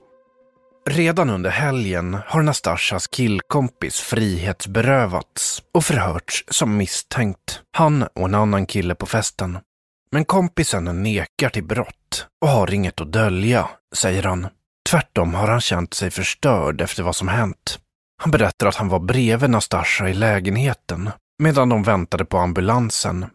Redan 0.89 1.31
under 1.31 1.51
helgen 1.51 2.19
har 2.27 2.43
Nastashas 2.43 3.07
killkompis 3.07 4.01
frihetsberövats 4.01 5.63
och 5.75 5.85
förhörts 5.85 6.45
som 6.49 6.77
misstänkt. 6.77 7.63
Han 7.73 8.03
och 8.03 8.25
en 8.25 8.35
annan 8.35 8.67
kille 8.67 8.95
på 8.95 9.07
festen. 9.07 9.59
Men 10.13 10.25
kompisen 10.25 11.03
nekar 11.03 11.49
till 11.49 11.65
brott 11.65 12.27
och 12.41 12.49
har 12.49 12.75
inget 12.75 13.01
att 13.01 13.13
dölja, 13.13 13.69
säger 13.95 14.23
han. 14.23 14.47
Tvärtom 14.91 15.35
har 15.35 15.49
han 15.49 15.61
känt 15.61 15.95
sig 15.95 16.11
förstörd 16.11 16.81
efter 16.81 17.03
vad 17.03 17.17
som 17.17 17.29
hänt. 17.29 17.79
Han 18.23 18.31
berättar 18.31 18.67
att 18.67 18.77
han 18.77 18.89
var 18.89 19.01
bredvid 19.01 19.51
Nastasha 19.51 20.09
i 20.09 20.15
lägenheten 20.15 21.11
medan 21.43 21.69
de 21.69 21.83
väntade 21.83 22.25
på 22.25 22.39
ambulansen. 22.39 23.27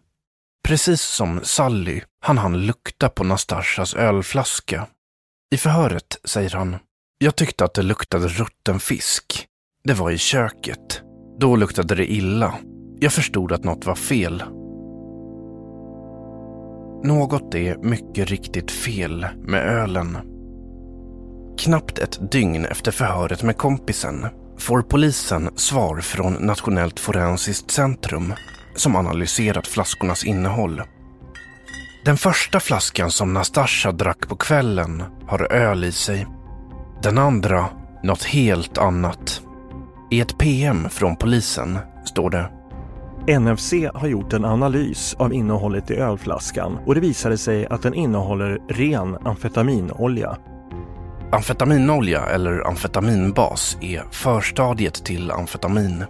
Precis 0.67 1.01
som 1.01 1.39
Sally 1.43 2.01
han 2.21 2.38
han 2.38 2.65
lukta 2.65 3.10
på 3.10 3.23
Nastashas 3.23 3.93
ölflaska. 3.93 4.88
I 5.55 5.58
förhöret 5.58 6.17
säger 6.23 6.49
han, 6.49 6.77
jag 7.17 7.36
tyckte 7.36 7.65
att 7.65 7.73
det 7.73 7.82
luktade 7.82 8.28
rutten 8.28 8.80
fisk. 8.80 9.47
Det 9.84 9.93
var 9.93 10.12
i 10.12 10.17
köket. 10.17 11.01
Då 11.39 11.56
luktade 11.56 11.95
det 11.95 12.12
illa. 12.12 12.56
Jag 12.99 13.13
förstod 13.13 13.51
att 13.51 13.63
något 13.63 13.86
var 13.86 13.95
fel. 13.95 14.43
Något 17.04 17.56
är 17.56 17.78
mycket 17.78 18.30
riktigt 18.30 18.71
fel 18.71 19.28
med 19.38 19.62
ölen. 19.62 20.17
Knappt 21.58 21.99
ett 21.99 22.32
dygn 22.32 22.65
efter 22.65 22.91
förhöret 22.91 23.43
med 23.43 23.58
kompisen 23.58 24.28
får 24.58 24.82
polisen 24.82 25.49
svar 25.56 26.01
från 26.01 26.34
Nationellt 26.34 26.99
forensiskt 26.99 27.71
centrum 27.71 28.34
som 28.75 28.95
analyserat 28.95 29.67
flaskornas 29.67 30.25
innehåll. 30.25 30.82
Den 32.06 32.17
första 32.17 32.60
flaskan 32.60 33.12
som 33.12 33.34
Nastasja 33.34 33.91
drack 33.91 34.28
på 34.30 34.36
kvällen 34.36 35.04
har 35.28 35.54
öl 35.54 35.84
i 35.84 35.91
sig. 35.91 36.28
Den 37.05 37.17
andra 37.17 37.65
något 38.03 38.23
helt 38.23 38.77
annat. 38.77 39.41
I 40.11 40.21
ett 40.21 40.37
PM 40.37 40.89
från 40.89 41.15
polisen 41.15 41.77
står 42.05 42.29
det 42.29 42.49
NFC 43.39 43.73
har 43.93 44.07
gjort 44.07 44.33
en 44.33 44.45
analys 44.45 45.15
av 45.19 45.33
innehållet 45.33 45.91
i 45.91 45.95
ölflaskan 45.95 46.79
och 46.85 46.95
det 46.95 47.01
visade 47.01 47.37
sig 47.37 47.65
att 47.67 47.81
den 47.81 47.93
innehåller 47.93 48.59
ren 48.69 49.17
amfetaminolja. 49.27 50.37
Amfetaminolja 51.31 52.25
eller 52.25 52.67
amfetaminbas 52.67 53.77
är 53.81 54.03
förstadiet 54.11 55.05
till 55.05 55.31
amfetamin. 55.31 56.03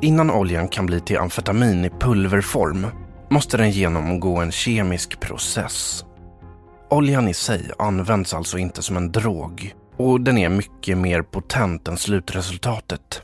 Innan 0.00 0.30
oljan 0.30 0.68
kan 0.68 0.86
bli 0.86 1.00
till 1.00 1.18
amfetamin 1.18 1.84
i 1.84 1.90
pulverform 1.90 2.86
måste 3.28 3.56
den 3.56 3.70
genomgå 3.70 4.36
en 4.36 4.52
kemisk 4.52 5.20
process. 5.20 6.04
Oljan 6.90 7.28
i 7.28 7.34
sig 7.34 7.70
används 7.78 8.34
alltså 8.34 8.58
inte 8.58 8.82
som 8.82 8.96
en 8.96 9.12
drog 9.12 9.74
och 9.96 10.20
den 10.20 10.38
är 10.38 10.48
mycket 10.48 10.98
mer 10.98 11.22
potent 11.22 11.88
än 11.88 11.96
slutresultatet. 11.96 13.22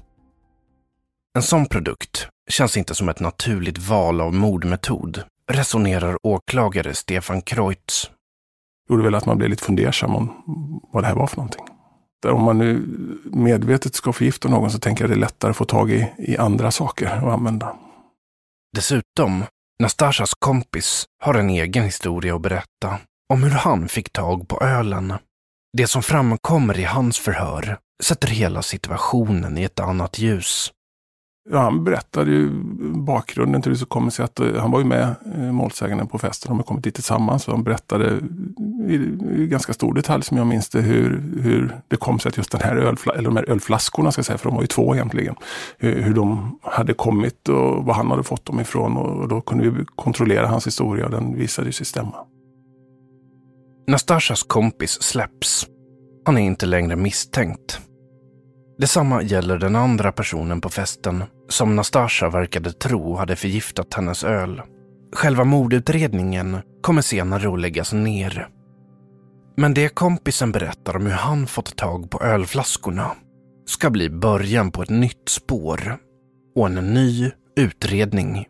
En 1.36 1.42
sån 1.42 1.66
produkt 1.66 2.28
känns 2.50 2.76
inte 2.76 2.94
som 2.94 3.08
ett 3.08 3.20
naturligt 3.20 3.78
val 3.78 4.20
av 4.20 4.34
mordmetod, 4.34 5.22
resonerar 5.50 6.18
åklagare 6.22 6.94
Stefan 6.94 7.42
Kreutz. 7.42 8.10
gjorde 8.88 9.02
väl 9.02 9.14
att 9.14 9.26
man 9.26 9.38
blev 9.38 9.50
lite 9.50 9.64
fundersam 9.64 10.16
om 10.16 10.32
vad 10.92 11.02
det 11.02 11.06
här 11.06 11.14
var 11.14 11.26
för 11.26 11.36
någonting. 11.36 11.64
Om 12.26 12.42
man 12.42 12.58
nu 12.58 12.86
medvetet 13.24 13.94
ska 13.94 14.12
förgifta 14.12 14.48
någon 14.48 14.70
så 14.70 14.78
tänker 14.78 15.04
jag 15.04 15.10
det 15.10 15.14
är 15.14 15.18
lättare 15.18 15.50
att 15.50 15.56
få 15.56 15.64
tag 15.64 15.90
i, 15.90 16.12
i 16.18 16.36
andra 16.36 16.70
saker 16.70 17.06
att 17.06 17.24
använda. 17.24 17.76
Dessutom, 18.76 19.44
Nastashas 19.82 20.34
kompis 20.34 21.04
har 21.24 21.34
en 21.34 21.50
egen 21.50 21.84
historia 21.84 22.34
att 22.34 22.42
berätta 22.42 22.98
om 23.32 23.42
hur 23.42 23.50
han 23.50 23.88
fick 23.88 24.12
tag 24.12 24.48
på 24.48 24.60
ölen. 24.60 25.14
Det 25.76 25.86
som 25.86 26.02
framkommer 26.02 26.78
i 26.78 26.84
hans 26.84 27.18
förhör 27.18 27.78
sätter 28.02 28.28
hela 28.28 28.62
situationen 28.62 29.58
i 29.58 29.62
ett 29.62 29.80
annat 29.80 30.18
ljus. 30.18 30.72
Ja, 31.50 31.58
han 31.58 31.84
berättade 31.84 32.30
ju 32.30 32.50
bakgrunden 32.94 33.62
till 33.62 33.72
hur 33.72 33.78
det 33.78 33.84
kommer 33.84 34.10
sig 34.10 34.24
att 34.24 34.40
eh, 34.40 34.54
han 34.56 34.70
var 34.70 34.78
ju 34.78 34.84
med 34.84 35.14
eh, 35.34 35.52
målsäganden 35.52 36.06
på 36.06 36.18
festen. 36.18 36.48
De 36.48 36.56
har 36.56 36.64
kommit 36.64 36.84
dit 36.84 36.94
tillsammans 36.94 37.48
och 37.48 37.54
han 37.54 37.64
berättade 37.64 38.20
i, 38.88 38.94
i 39.36 39.46
ganska 39.46 39.72
stor 39.72 39.94
detalj 39.94 40.22
som 40.22 40.36
jag 40.36 40.46
minns 40.46 40.68
det 40.68 40.80
hur, 40.80 41.22
hur 41.42 41.76
det 41.88 41.96
kom 41.96 42.18
sig 42.18 42.28
att 42.28 42.36
just 42.36 42.52
den 42.52 42.60
här 42.60 42.76
ölfla, 42.76 43.12
eller 43.12 43.24
de 43.24 43.36
här 43.36 43.50
ölflaskorna, 43.50 44.12
ska 44.12 44.18
jag 44.18 44.26
säga, 44.26 44.38
för 44.38 44.48
de 44.48 44.54
var 44.54 44.62
ju 44.62 44.66
två 44.68 44.94
egentligen, 44.94 45.34
hur, 45.78 46.02
hur 46.02 46.14
de 46.14 46.58
hade 46.62 46.94
kommit 46.94 47.48
och 47.48 47.84
var 47.84 47.94
han 47.94 48.10
hade 48.10 48.22
fått 48.22 48.44
dem 48.44 48.60
ifrån 48.60 48.96
och, 48.96 49.20
och 49.20 49.28
då 49.28 49.40
kunde 49.40 49.70
vi 49.70 49.84
kontrollera 49.84 50.46
hans 50.46 50.66
historia 50.66 51.04
och 51.04 51.10
den 51.10 51.36
visade 51.36 51.72
sig 51.72 51.86
stämma. 51.86 52.16
Nastashas 53.92 54.42
kompis 54.42 55.02
släpps. 55.02 55.66
Han 56.26 56.38
är 56.38 56.42
inte 56.42 56.66
längre 56.66 56.96
misstänkt. 56.96 57.80
Detsamma 58.78 59.22
gäller 59.22 59.58
den 59.58 59.76
andra 59.76 60.12
personen 60.12 60.60
på 60.60 60.68
festen 60.68 61.24
som 61.48 61.76
Nastasha 61.76 62.30
verkade 62.30 62.72
tro 62.72 63.16
hade 63.16 63.36
förgiftat 63.36 63.94
hennes 63.94 64.24
öl. 64.24 64.62
Själva 65.16 65.44
mordutredningen 65.44 66.58
kommer 66.82 67.02
senare 67.02 67.52
att 67.52 67.60
läggas 67.60 67.92
ner. 67.92 68.48
Men 69.56 69.74
det 69.74 69.88
kompisen 69.88 70.52
berättar 70.52 70.96
om 70.96 71.06
hur 71.06 71.12
han 71.12 71.46
fått 71.46 71.76
tag 71.76 72.10
på 72.10 72.20
ölflaskorna 72.20 73.10
ska 73.66 73.90
bli 73.90 74.10
början 74.10 74.70
på 74.70 74.82
ett 74.82 74.90
nytt 74.90 75.28
spår 75.28 75.96
och 76.56 76.66
en 76.66 76.94
ny 76.94 77.30
utredning. 77.56 78.46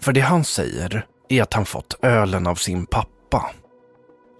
För 0.00 0.12
det 0.12 0.20
han 0.20 0.44
säger 0.44 1.06
är 1.28 1.42
att 1.42 1.54
han 1.54 1.64
fått 1.64 1.98
ölen 2.02 2.46
av 2.46 2.54
sin 2.54 2.86
pappa. 2.86 3.50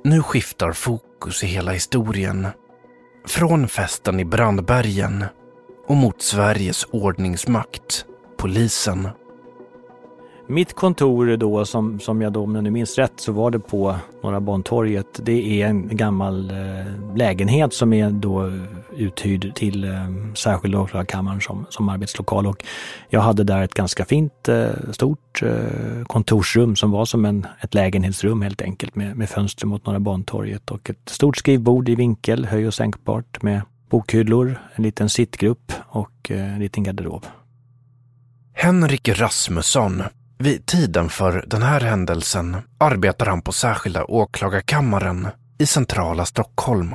Nu 0.05 0.23
skiftar 0.23 0.73
fokus 0.73 1.45
i 1.45 1.47
hela 1.47 1.73
historien. 1.73 2.47
Från 3.27 3.69
festen 3.69 4.21
i 4.21 4.25
Brandbergen 4.25 5.25
och 5.89 5.97
mot 5.97 6.23
Sveriges 6.23 6.85
ordningsmakt, 6.85 8.05
polisen. 8.39 9.09
Mitt 10.53 10.75
kontor 10.75 11.37
då, 11.37 11.65
som, 11.65 12.01
som 12.01 12.23
jag 12.23 12.33
då, 12.33 12.43
om 12.43 12.55
jag 12.55 12.65
nu 12.65 12.71
minns 12.71 12.99
rätt, 12.99 13.13
så 13.17 13.33
var 13.33 13.51
det 13.51 13.59
på 13.59 13.97
Norra 14.23 14.41
Bantorget. 14.41 15.21
Det 15.23 15.63
är 15.63 15.67
en 15.67 15.97
gammal 15.97 16.51
eh, 16.51 17.17
lägenhet 17.17 17.75
som 17.75 17.93
är 17.93 18.11
då 18.11 18.53
uthyrd 18.97 19.55
till 19.55 19.85
eh, 19.85 19.91
särskilda 20.35 20.81
åklagarkammaren 20.81 21.41
som, 21.41 21.67
som 21.71 21.89
arbetslokal. 21.89 22.47
Och 22.47 22.65
jag 23.09 23.21
hade 23.21 23.45
där 23.45 23.63
ett 23.63 23.75
ganska 23.75 24.05
fint, 24.05 24.49
eh, 24.49 24.67
stort 24.91 25.43
eh, 25.43 26.05
kontorsrum 26.07 26.77
som 26.77 26.91
var 26.91 27.05
som 27.05 27.25
en, 27.25 27.47
ett 27.61 27.75
lägenhetsrum 27.75 28.43
helt 28.43 28.63
enkelt 28.63 28.95
med, 28.95 29.17
med 29.17 29.29
fönster 29.29 29.67
mot 29.67 29.87
Norra 29.87 30.01
Bantorget 30.01 30.71
och 30.71 30.91
ett 30.91 31.09
stort 31.09 31.37
skrivbord 31.37 31.89
i 31.89 31.95
vinkel, 31.95 32.47
höj 32.47 32.67
och 32.67 32.75
sänkbart 32.75 33.43
med 33.43 33.61
bokhyllor, 33.91 34.59
en 34.75 34.83
liten 34.83 35.09
sittgrupp 35.09 35.73
och 35.87 36.31
eh, 36.31 36.55
en 36.55 36.61
liten 36.61 36.85
garderob. 36.85 37.27
Henrik 38.55 39.09
Rasmusson 39.09 40.03
vid 40.43 40.67
tiden 40.67 41.09
för 41.09 41.45
den 41.47 41.63
här 41.63 41.81
händelsen 41.81 42.57
arbetar 42.79 43.27
han 43.27 43.43
på 43.43 43.53
särskilda 43.53 44.05
åklagarkammaren 44.05 45.29
i 45.59 45.67
centrala 45.67 46.25
Stockholm. 46.25 46.95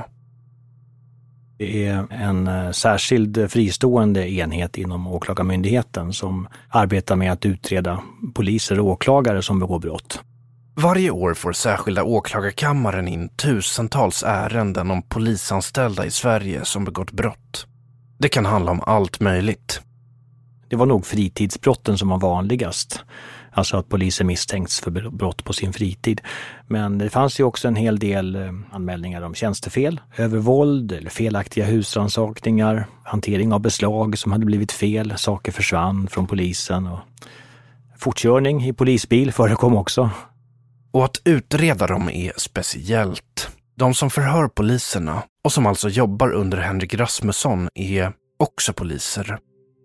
Det 1.58 1.88
är 1.88 2.08
en 2.10 2.48
eh, 2.48 2.72
särskild 2.72 3.52
fristående 3.52 4.32
enhet 4.32 4.78
inom 4.78 5.08
Åklagarmyndigheten 5.08 6.14
som 6.14 6.48
arbetar 6.70 7.16
med 7.16 7.32
att 7.32 7.46
utreda 7.46 8.04
poliser 8.36 8.80
och 8.80 8.86
åklagare 8.86 9.42
som 9.42 9.60
begår 9.60 9.80
brott. 9.80 10.22
Varje 10.76 11.12
år 11.12 11.34
får 11.34 11.54
särskilda 11.54 12.04
åklagarkammaren 12.04 13.08
in 13.08 13.30
tusentals 13.30 14.24
ärenden 14.24 14.92
om 14.92 15.02
polisanställda 15.02 16.06
i 16.06 16.12
Sverige 16.12 16.66
som 16.66 16.86
begått 16.86 17.12
brott. 17.12 17.68
Det 18.20 18.30
kan 18.30 18.46
handla 18.46 18.72
om 18.72 18.82
allt 18.86 19.20
möjligt. 19.20 19.82
Det 20.70 20.76
var 20.76 20.86
nog 20.86 21.06
fritidsbrotten 21.06 21.98
som 21.98 22.10
var 22.10 22.20
vanligast. 22.20 23.04
Alltså 23.58 23.78
att 23.78 23.90
poliser 23.90 24.26
misstänkts 24.26 24.80
för 24.80 24.92
brott 25.10 25.44
på 25.44 25.54
sin 25.54 25.74
fritid. 25.74 26.22
Men 26.68 26.98
det 26.98 27.10
fanns 27.10 27.40
ju 27.40 27.44
också 27.44 27.68
en 27.68 27.76
hel 27.76 28.00
del 28.00 28.36
eh, 28.36 28.52
anmälningar 28.72 29.22
om 29.22 29.34
tjänstefel, 29.34 30.02
övervåld 30.18 30.92
eller 30.92 31.10
felaktiga 31.10 31.66
husrannsakningar, 31.66 32.88
hantering 33.04 33.54
av 33.54 33.60
beslag 33.60 34.18
som 34.18 34.32
hade 34.32 34.46
blivit 34.46 34.72
fel, 34.72 35.14
saker 35.18 35.52
försvann 35.52 36.08
från 36.08 36.28
polisen 36.28 36.88
och 36.88 37.00
fortkörning 38.00 38.66
i 38.66 38.74
polisbil 38.74 39.32
förekom 39.32 39.76
också. 39.76 40.10
Och 40.92 41.06
att 41.06 41.22
utreda 41.26 41.88
dem 41.88 42.10
är 42.10 42.34
speciellt. 42.38 43.50
De 43.76 43.94
som 43.94 44.10
förhör 44.10 44.48
poliserna 44.48 45.24
och 45.44 45.52
som 45.52 45.66
alltså 45.66 45.90
jobbar 45.90 46.32
under 46.32 46.58
Henrik 46.58 46.94
Rasmusson 46.94 47.70
är 47.76 48.12
också 48.40 48.74
poliser 48.74 49.38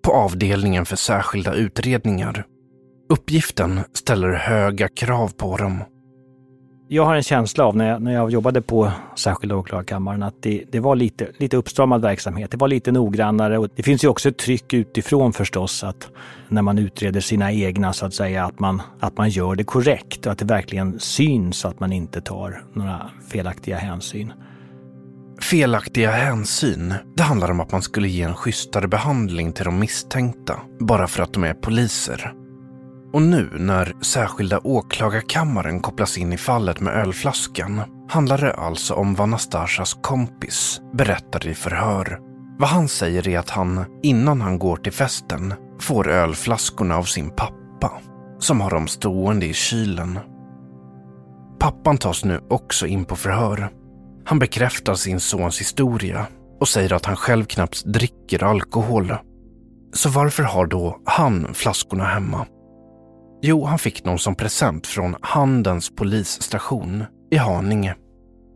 på 0.04 0.12
avdelningen 0.12 0.86
för 0.86 0.96
särskilda 0.96 1.54
utredningar 1.54 2.46
Uppgiften 3.12 3.80
ställer 3.92 4.32
höga 4.32 4.88
krav 4.88 5.28
på 5.36 5.56
dem. 5.56 5.84
Jag 6.88 7.04
har 7.04 7.14
en 7.14 7.22
känsla 7.22 7.64
av 7.64 7.76
när 7.76 7.88
jag, 7.88 8.02
när 8.02 8.12
jag 8.12 8.30
jobbade 8.30 8.62
på 8.62 8.92
särskilda 9.16 9.56
åklagarkammaren 9.56 10.22
att 10.22 10.34
det, 10.42 10.64
det 10.72 10.80
var 10.80 10.96
lite, 10.96 11.28
lite 11.38 11.56
uppstramad 11.56 12.02
verksamhet. 12.02 12.50
Det 12.50 12.56
var 12.56 12.68
lite 12.68 12.92
noggrannare 12.92 13.58
och 13.58 13.68
det 13.76 13.82
finns 13.82 14.04
ju 14.04 14.08
också 14.08 14.28
ett 14.28 14.38
tryck 14.38 14.72
utifrån 14.72 15.32
förstås 15.32 15.84
att 15.84 16.10
när 16.48 16.62
man 16.62 16.78
utreder 16.78 17.20
sina 17.20 17.52
egna 17.52 17.92
så 17.92 18.06
att 18.06 18.14
säga 18.14 18.44
att 18.44 18.58
man, 18.58 18.82
att 19.00 19.16
man 19.16 19.30
gör 19.30 19.54
det 19.54 19.64
korrekt 19.64 20.26
och 20.26 20.32
att 20.32 20.38
det 20.38 20.44
verkligen 20.44 21.00
syns 21.00 21.64
att 21.64 21.80
man 21.80 21.92
inte 21.92 22.20
tar 22.20 22.64
några 22.72 23.10
felaktiga 23.28 23.76
hänsyn. 23.76 24.32
Felaktiga 25.40 26.10
hänsyn, 26.10 26.94
det 27.16 27.22
handlar 27.22 27.50
om 27.50 27.60
att 27.60 27.72
man 27.72 27.82
skulle 27.82 28.08
ge 28.08 28.22
en 28.22 28.34
schysstare 28.34 28.88
behandling 28.88 29.52
till 29.52 29.64
de 29.64 29.78
misstänkta 29.78 30.60
bara 30.80 31.06
för 31.06 31.22
att 31.22 31.32
de 31.32 31.44
är 31.44 31.54
poliser. 31.54 32.41
Och 33.12 33.22
nu 33.22 33.50
när 33.58 33.92
särskilda 34.00 34.60
åklagarkammaren 34.64 35.80
kopplas 35.80 36.18
in 36.18 36.32
i 36.32 36.36
fallet 36.36 36.80
med 36.80 36.94
ölflaskan 36.94 37.80
handlar 38.08 38.38
det 38.38 38.54
alltså 38.54 38.94
om 38.94 39.14
vad 39.14 39.28
Nastasjas 39.28 39.94
kompis 40.02 40.80
berättar 40.92 41.46
i 41.46 41.54
förhör. 41.54 42.18
Vad 42.58 42.68
han 42.68 42.88
säger 42.88 43.28
är 43.28 43.38
att 43.38 43.50
han, 43.50 43.84
innan 44.02 44.40
han 44.40 44.58
går 44.58 44.76
till 44.76 44.92
festen, 44.92 45.54
får 45.80 46.08
ölflaskorna 46.08 46.96
av 46.96 47.04
sin 47.04 47.30
pappa, 47.30 47.92
som 48.38 48.60
har 48.60 48.70
dem 48.70 48.86
stående 48.86 49.46
i 49.46 49.52
kylen. 49.52 50.18
Pappan 51.58 51.98
tas 51.98 52.24
nu 52.24 52.40
också 52.50 52.86
in 52.86 53.04
på 53.04 53.16
förhör. 53.16 53.68
Han 54.24 54.38
bekräftar 54.38 54.94
sin 54.94 55.20
sons 55.20 55.60
historia 55.60 56.26
och 56.60 56.68
säger 56.68 56.92
att 56.92 57.06
han 57.06 57.16
själv 57.16 57.44
knappt 57.44 57.84
dricker 57.84 58.44
alkohol. 58.44 59.14
Så 59.94 60.08
varför 60.08 60.42
har 60.42 60.66
då 60.66 61.00
han 61.04 61.54
flaskorna 61.54 62.04
hemma? 62.04 62.46
Jo, 63.44 63.64
han 63.64 63.78
fick 63.78 64.04
dem 64.04 64.18
som 64.18 64.34
present 64.34 64.86
från 64.86 65.16
Handens 65.20 65.90
polisstation 65.90 67.04
i 67.30 67.36
Haninge. 67.36 67.96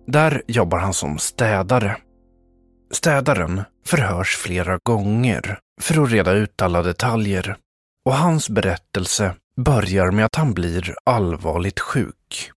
Där 0.06 0.42
jobbar 0.46 0.78
han 0.78 0.94
som 0.94 1.18
städare. 1.18 1.96
Städaren 2.90 3.62
förhörs 3.86 4.36
flera 4.36 4.78
gånger 4.82 5.58
för 5.80 6.02
att 6.02 6.10
reda 6.10 6.32
ut 6.32 6.62
alla 6.62 6.82
detaljer 6.82 7.56
och 8.04 8.14
hans 8.14 8.50
berättelse 8.50 9.34
börjar 9.56 10.10
med 10.10 10.24
att 10.24 10.34
han 10.34 10.54
blir 10.54 10.94
allvarligt 11.04 11.80
sjuk. 11.80 12.50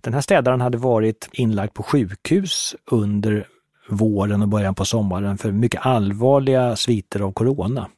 Den 0.00 0.14
här 0.14 0.20
städaren 0.20 0.60
hade 0.60 0.78
varit 0.78 1.28
inlagd 1.32 1.74
på 1.74 1.82
sjukhus 1.82 2.76
under 2.90 3.46
våren 3.88 4.42
och 4.42 4.48
början 4.48 4.74
på 4.74 4.84
sommaren 4.84 5.38
för 5.38 5.52
mycket 5.52 5.86
allvarliga 5.86 6.76
sviter 6.76 7.20
av 7.20 7.32
corona. 7.32 7.88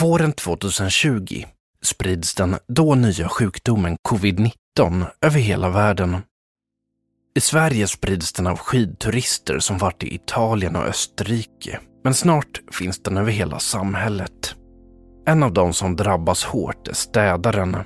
Våren 0.00 0.32
2020 0.32 1.44
sprids 1.84 2.34
den 2.34 2.56
då 2.68 2.94
nya 2.94 3.28
sjukdomen 3.28 3.96
covid-19 4.08 5.06
över 5.20 5.40
hela 5.40 5.68
världen. 5.68 6.16
I 7.36 7.40
Sverige 7.40 7.86
sprids 7.86 8.32
den 8.32 8.46
av 8.46 8.58
skidturister 8.58 9.58
som 9.58 9.78
varit 9.78 10.02
i 10.02 10.14
Italien 10.14 10.76
och 10.76 10.86
Österrike, 10.86 11.80
men 12.04 12.14
snart 12.14 12.60
finns 12.72 13.02
den 13.02 13.16
över 13.16 13.32
hela 13.32 13.58
samhället. 13.58 14.54
En 15.26 15.42
av 15.42 15.52
de 15.52 15.72
som 15.72 15.96
drabbas 15.96 16.44
hårt 16.44 16.88
är 16.88 16.92
städaren. 16.92 17.76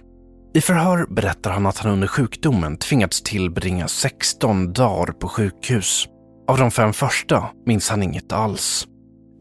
I 0.55 0.61
förhör 0.61 1.07
berättar 1.11 1.51
han 1.51 1.67
att 1.67 1.79
han 1.79 1.93
under 1.93 2.09
sjukdomen 2.09 2.77
tvingats 2.77 3.23
tillbringa 3.23 3.89
16 3.89 4.73
dagar 4.73 5.13
på 5.13 5.29
sjukhus. 5.29 6.09
Av 6.49 6.59
de 6.59 6.71
fem 6.71 6.93
första 6.93 7.45
minns 7.67 7.91
han 7.91 8.03
inget 8.03 8.33
alls. 8.33 8.87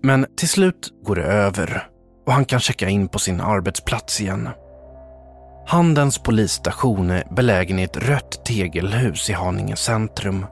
Men 0.04 0.26
till 0.38 0.50
slut 0.50 0.89
går 1.04 1.16
det 1.16 1.24
över 1.24 1.88
och 2.26 2.34
han 2.34 2.46
kan 2.46 2.60
checka 2.60 2.90
in 2.90 3.08
på 3.08 3.20
sin 3.20 3.42
arbetsplats 3.42 4.22
igen. 4.22 4.50
Handens 5.68 6.18
polisstation 6.18 7.10
är 7.10 7.24
belägen 7.30 7.80
i 7.80 7.84
ett 7.84 7.98
rött 7.98 8.46
tegelhus 8.46 9.30
i 9.30 9.34
Haninge 9.34 9.76
centrum. 9.76 10.46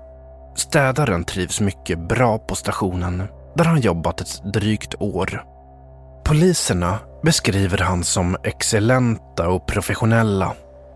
Städaren 0.55 1.23
trivs 1.23 1.61
mycket 1.61 1.99
bra 1.99 2.37
på 2.37 2.55
stationen, 2.55 3.23
där 3.55 3.65
han 3.65 3.81
jobbat 3.81 4.21
ett 4.21 4.53
drygt 4.53 4.95
år. 4.99 5.43
Poliserna 6.23 6.99
beskriver 7.23 7.77
han 7.77 8.03
som 8.03 8.37
excellenta 8.43 9.49
och 9.49 9.65
professionella 9.65 10.53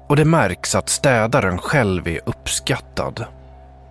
och 0.07 0.15
det 0.15 0.25
märks 0.25 0.75
att 0.75 0.89
städaren 0.89 1.57
själv 1.57 2.07
är 2.07 2.19
uppskattad. 2.25 3.25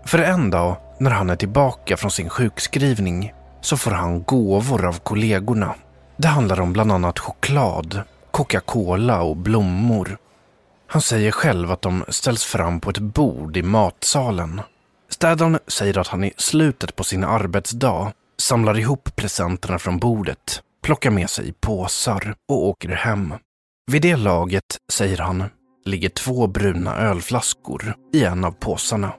För 0.04 0.18
en 0.18 0.50
dag, 0.50 0.76
när 0.98 1.10
han 1.10 1.30
är 1.30 1.36
tillbaka 1.36 1.96
från 1.96 2.10
sin 2.10 2.28
sjukskrivning, 2.28 3.32
så 3.60 3.76
får 3.76 3.90
han 3.90 4.22
gåvor 4.22 4.86
av 4.86 4.98
kollegorna. 4.98 5.74
Det 6.16 6.28
handlar 6.28 6.60
om 6.60 6.72
bland 6.72 6.92
annat 6.92 7.18
choklad, 7.18 8.02
Coca-Cola 8.30 9.22
och 9.22 9.36
blommor. 9.36 10.18
Han 10.86 11.02
säger 11.02 11.30
själv 11.30 11.70
att 11.70 11.82
de 11.82 12.04
ställs 12.08 12.44
fram 12.44 12.80
på 12.80 12.90
ett 12.90 12.98
bord 12.98 13.56
i 13.56 13.62
matsalen. 13.62 14.60
Städaren 15.10 15.58
säger 15.66 15.98
att 15.98 16.08
han 16.08 16.24
i 16.24 16.32
slutet 16.36 16.96
på 16.96 17.04
sin 17.04 17.24
arbetsdag 17.24 18.12
samlar 18.40 18.78
ihop 18.78 19.16
presenterna 19.16 19.78
från 19.78 19.98
bordet, 19.98 20.62
plockar 20.82 21.10
med 21.10 21.30
sig 21.30 21.52
påsar 21.52 22.34
och 22.48 22.66
åker 22.66 22.88
hem. 22.88 23.34
Vid 23.90 24.02
det 24.02 24.16
laget, 24.16 24.64
säger 24.92 25.18
han, 25.18 25.44
ligger 25.84 26.08
två 26.08 26.46
bruna 26.46 26.96
ölflaskor 26.96 27.94
i 28.12 28.24
en 28.24 28.44
av 28.44 28.50
påsarna. 28.50 29.12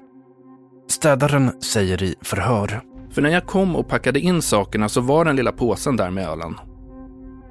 Städaren 0.89 1.61
säger 1.61 2.03
i 2.03 2.15
förhör. 2.21 2.81
För 3.11 3.21
när 3.21 3.29
jag 3.29 3.45
kom 3.45 3.75
och 3.75 3.87
packade 3.87 4.19
in 4.19 4.41
sakerna 4.41 4.89
så 4.89 5.01
var 5.01 5.25
den 5.25 5.35
lilla 5.35 5.51
påsen 5.51 5.97
där 5.97 6.09
med 6.09 6.27
ölen. 6.27 6.55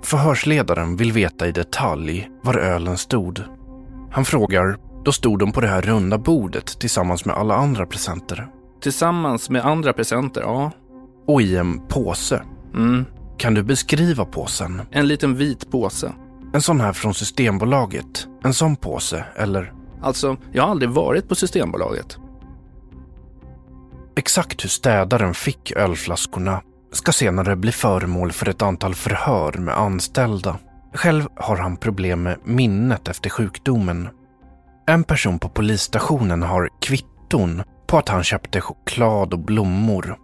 Förhörsledaren 0.04 0.96
vill 0.96 1.12
veta 1.12 1.46
i 1.46 1.52
detalj 1.52 2.30
var 2.42 2.56
ölen 2.56 2.98
stod. 2.98 3.42
Han 4.10 4.24
frågar, 4.24 4.76
då 5.04 5.12
stod 5.12 5.38
de 5.38 5.52
på 5.52 5.60
det 5.60 5.66
här 5.66 5.82
runda 5.82 6.18
bordet 6.18 6.80
tillsammans 6.80 7.24
med 7.24 7.36
alla 7.36 7.54
andra 7.54 7.86
presenter. 7.86 8.48
Tillsammans 8.82 9.50
med 9.50 9.66
andra 9.66 9.92
presenter, 9.92 10.40
ja. 10.40 10.70
Och 11.26 11.42
i 11.42 11.56
en 11.56 11.86
påse. 11.88 12.42
Mm. 12.74 13.04
Kan 13.38 13.54
du 13.54 13.62
beskriva 13.62 14.24
påsen? 14.24 14.82
En 14.90 15.08
liten 15.08 15.36
vit 15.36 15.70
påse. 15.70 16.12
En 16.54 16.62
sån 16.62 16.80
här 16.80 16.92
från 16.92 17.14
Systembolaget? 17.14 18.28
En 18.42 18.54
sån 18.54 18.76
påse, 18.76 19.24
eller? 19.36 19.72
Alltså, 20.02 20.36
jag 20.52 20.62
har 20.62 20.70
aldrig 20.70 20.90
varit 20.90 21.28
på 21.28 21.34
Systembolaget. 21.34 22.18
Exakt 24.16 24.64
hur 24.64 24.68
städaren 24.68 25.34
fick 25.34 25.72
ölflaskorna 25.72 26.62
ska 26.94 27.12
senare 27.12 27.56
bli 27.56 27.72
föremål 27.72 28.32
för 28.32 28.48
ett 28.48 28.62
antal 28.62 28.94
förhör 28.94 29.52
med 29.52 29.78
anställda. 29.78 30.58
Själv 30.94 31.28
har 31.36 31.56
han 31.56 31.76
problem 31.76 32.22
med 32.22 32.38
minnet 32.44 33.08
efter 33.08 33.30
sjukdomen. 33.30 34.08
En 34.86 35.04
person 35.04 35.38
på 35.38 35.48
polisstationen 35.48 36.42
har 36.42 36.68
kvitton 36.80 37.62
på 37.86 37.98
att 37.98 38.08
han 38.08 38.24
köpte 38.24 38.60
choklad 38.60 39.32
och 39.32 39.38
blommor. 39.38 40.16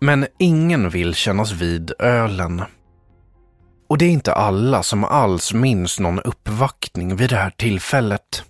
Men 0.00 0.26
ingen 0.38 0.90
vill 0.90 1.14
kännas 1.14 1.52
vid 1.52 1.92
ölen. 1.98 2.62
Och 3.88 3.98
det 3.98 4.04
är 4.04 4.10
inte 4.10 4.32
alla 4.32 4.82
som 4.82 5.04
alls 5.04 5.52
minns 5.52 6.00
någon 6.00 6.20
uppvaktning 6.20 7.16
vid 7.16 7.30
det 7.30 7.36
här 7.36 7.50
tillfället. 7.50 8.44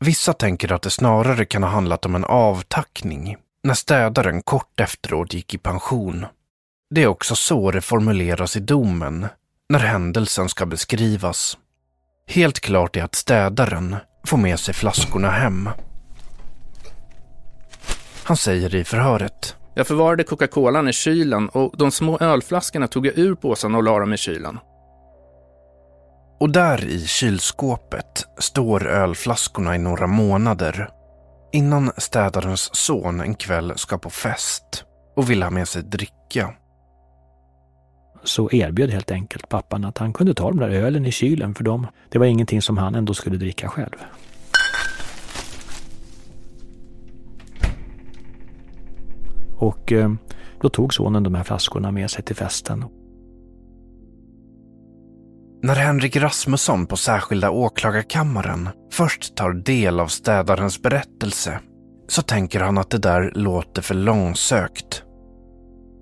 Vissa 0.00 0.32
tänker 0.32 0.72
att 0.72 0.82
det 0.82 0.90
snarare 0.90 1.44
kan 1.44 1.62
ha 1.62 1.70
handlat 1.70 2.06
om 2.06 2.14
en 2.14 2.24
avtackning 2.24 3.36
när 3.62 3.74
städaren 3.74 4.42
kort 4.42 4.80
efteråt 4.80 5.34
gick 5.34 5.54
i 5.54 5.58
pension. 5.58 6.26
Det 6.94 7.02
är 7.02 7.06
också 7.06 7.36
så 7.36 7.70
det 7.70 7.80
formuleras 7.80 8.56
i 8.56 8.60
domen 8.60 9.26
när 9.68 9.78
händelsen 9.78 10.48
ska 10.48 10.66
beskrivas. 10.66 11.58
Helt 12.26 12.60
klart 12.60 12.96
är 12.96 13.02
att 13.02 13.14
städaren 13.14 13.96
får 14.26 14.38
med 14.38 14.60
sig 14.60 14.74
flaskorna 14.74 15.30
hem. 15.30 15.68
Han 18.24 18.36
säger 18.36 18.74
i 18.74 18.84
förhöret. 18.84 19.56
Jag 19.74 19.86
förvarade 19.86 20.24
Coca-Colan 20.24 20.88
i 20.88 20.92
kylen 20.92 21.48
och 21.48 21.74
de 21.78 21.90
små 21.90 22.18
ölflaskorna 22.18 22.88
tog 22.88 23.06
jag 23.06 23.18
ur 23.18 23.34
påsen 23.34 23.74
och 23.74 23.82
la 23.82 23.98
dem 23.98 24.12
i 24.12 24.16
kylen. 24.16 24.58
Och 26.40 26.50
där 26.50 26.84
i 26.84 27.06
kylskåpet 27.06 28.26
står 28.38 28.86
ölflaskorna 28.86 29.74
i 29.74 29.78
några 29.78 30.06
månader 30.06 30.88
innan 31.52 31.92
städarens 31.96 32.76
son 32.76 33.20
en 33.20 33.34
kväll 33.34 33.72
ska 33.76 33.98
på 33.98 34.10
fest 34.10 34.84
och 35.16 35.30
vill 35.30 35.42
ha 35.42 35.50
med 35.50 35.68
sig 35.68 35.82
dricka. 35.82 36.54
Så 38.24 38.50
erbjöd 38.52 38.90
helt 38.90 39.10
enkelt 39.10 39.48
pappan 39.48 39.84
att 39.84 39.98
han 39.98 40.12
kunde 40.12 40.34
ta 40.34 40.48
de 40.48 40.58
där 40.58 40.68
ölen 40.68 41.06
i 41.06 41.12
kylen 41.12 41.54
för 41.54 41.64
dem. 41.64 41.86
Det 42.08 42.18
var 42.18 42.26
ingenting 42.26 42.62
som 42.62 42.78
han 42.78 42.94
ändå 42.94 43.14
skulle 43.14 43.36
dricka 43.36 43.68
själv. 43.68 43.96
Och 49.56 49.92
eh, 49.92 50.10
då 50.60 50.68
tog 50.68 50.94
sonen 50.94 51.22
de 51.22 51.34
här 51.34 51.44
flaskorna 51.44 51.92
med 51.92 52.10
sig 52.10 52.24
till 52.24 52.36
festen. 52.36 52.84
När 55.62 55.74
Henrik 55.74 56.16
Rasmusson 56.16 56.86
på 56.86 56.96
särskilda 56.96 57.50
åklagarkammaren 57.50 58.68
först 58.92 59.34
tar 59.36 59.52
del 59.52 60.00
av 60.00 60.06
städarens 60.06 60.82
berättelse 60.82 61.60
så 62.08 62.22
tänker 62.22 62.60
han 62.60 62.78
att 62.78 62.90
det 62.90 62.98
där 62.98 63.32
låter 63.34 63.82
för 63.82 63.94
långsökt. 63.94 65.02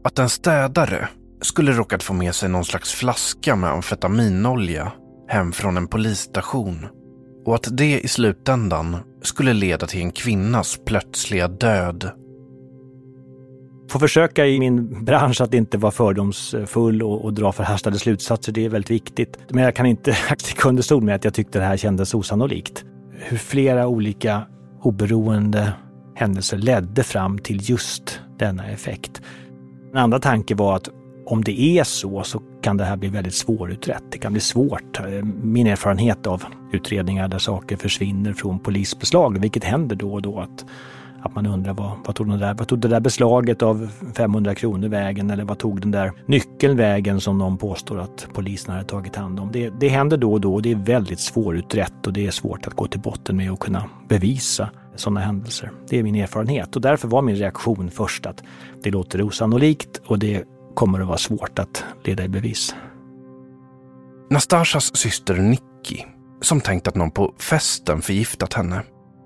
Att 0.05 0.19
en 0.19 0.29
städare 0.29 1.09
skulle 1.41 1.73
råkat 1.73 2.03
få 2.03 2.13
med 2.15 2.35
sig 2.35 2.49
någon 2.49 2.65
slags 2.65 2.93
flaska 2.93 3.57
med 3.57 3.71
amfetaminolja 3.71 4.93
hem 5.29 5.53
från 5.53 5.77
en 5.77 5.89
polisstation 5.89 6.87
och 7.47 7.55
att 7.55 7.69
det 7.77 8.01
i 8.01 8.09
slutändan 8.09 8.97
skulle 9.23 9.53
leda 9.53 9.87
till 9.87 10.01
en 10.01 10.13
kvinnas 10.13 10.79
plötsliga 10.87 11.49
död 11.49 12.11
får 13.91 13.99
försöka 13.99 14.47
i 14.47 14.61
min 14.61 15.05
bransch 15.05 15.41
att 15.41 15.55
inte 15.55 15.79
vara 15.79 15.93
fördomsfull 15.93 17.03
och, 17.03 17.25
och 17.25 17.33
dra 17.33 17.53
förhastade 17.53 17.99
slutsatser. 17.99 18.53
Det 18.53 18.65
är 18.65 18.69
väldigt 18.69 18.91
viktigt. 18.91 19.39
Men 19.49 19.65
jag 19.65 19.77
kan 19.77 19.87
inte 19.87 20.15
sticka 20.39 20.69
under 20.69 20.83
stol 20.83 21.03
med 21.03 21.15
att 21.15 21.25
jag 21.25 21.35
tyckte 21.35 21.59
det 21.59 21.65
här 21.65 21.77
kändes 21.77 22.15
osannolikt. 22.15 22.85
Hur 23.13 23.37
flera 23.37 23.89
olika 23.89 24.43
oberoende 24.83 25.73
händelser 26.15 26.57
ledde 26.57 27.03
fram 27.03 27.39
till 27.39 27.71
just 27.71 28.21
denna 28.39 28.71
effekt. 28.71 29.23
En 29.93 29.99
andra 29.99 30.19
tanke 30.19 30.55
var 30.55 30.77
att 30.77 30.89
om 31.31 31.45
det 31.45 31.61
är 31.61 31.85
så, 31.85 32.23
så 32.23 32.43
kan 32.61 32.77
det 32.77 32.85
här 32.85 32.97
bli 32.97 33.09
väldigt 33.09 33.35
svårutrett. 33.35 34.03
Det 34.11 34.19
kan 34.19 34.33
bli 34.33 34.41
svårt. 34.41 35.01
Eh, 35.01 35.25
min 35.43 35.67
erfarenhet 35.67 36.27
av 36.27 36.45
utredningar 36.73 37.29
där 37.29 37.39
saker 37.39 37.77
försvinner 37.77 38.33
från 38.33 38.59
polisbeslag, 38.59 39.41
vilket 39.41 39.65
händer 39.65 39.97
då 39.97 40.13
och 40.13 40.23
då, 40.23 40.41
att 40.41 40.65
att 41.23 41.35
man 41.35 41.47
undrar 41.47 41.75
vad, 41.75 41.91
vad, 42.07 42.17
tog 42.17 42.29
den 42.29 42.39
där, 42.39 42.55
vad 42.55 42.69
tog 42.69 42.79
det 42.79 42.89
där 42.89 43.01
beslaget 43.01 43.63
av 43.63 43.89
500 44.17 44.55
kronor 44.55 44.89
vägen 44.89 45.31
eller 45.31 45.45
vad 45.45 45.59
tog 45.59 45.81
den 45.81 45.91
där 45.91 46.13
nyckeln 46.27 46.77
vägen 46.77 47.21
som 47.21 47.39
de 47.39 47.59
påstår 47.59 47.99
att 47.99 48.29
polisen 48.33 48.75
hade 48.75 48.87
tagit 48.87 49.17
hand 49.17 49.41
om. 49.41 49.53
Det, 49.53 49.71
det 49.81 49.89
händer 49.89 50.17
då 50.17 50.33
och 50.33 50.41
då 50.41 50.55
och 50.55 50.63
det 50.63 50.71
är 50.71 50.77
väldigt 50.77 51.21
svårutrett 51.21 52.07
och 52.07 52.13
det 52.13 52.27
är 52.27 52.31
svårt 52.31 52.67
att 52.67 52.75
gå 52.75 52.87
till 52.87 53.01
botten 53.01 53.37
med 53.37 53.53
och 53.53 53.61
kunna 53.61 53.85
bevisa 54.09 54.71
sådana 54.97 55.21
händelser. 55.21 55.71
Det 55.89 55.99
är 55.99 56.03
min 56.03 56.15
erfarenhet 56.15 56.77
och 56.77 56.83
därför 56.83 57.09
var 57.09 57.23
min 57.23 57.37
reaktion 57.37 57.91
först 57.91 58.27
att 58.27 58.43
det 58.83 58.91
låter 58.91 59.23
osannolikt 59.23 60.01
och 60.07 60.19
det 60.19 60.45
kommer 60.79 61.01
att 61.01 61.07
vara 61.07 61.19
svårt 61.19 61.59
att 61.59 61.85
leda 62.05 62.25
i 62.25 62.29
bevis. 62.29 62.75
Nastashas 64.31 64.97
syster 64.97 65.35
Nicky, 65.35 66.05
som 66.41 66.61
tänkt 66.61 66.89
att 66.89 66.95
någon 66.95 67.11
på 67.11 67.35
festen 67.39 68.03
förgiftat 68.03 68.53
henne, 68.53 68.83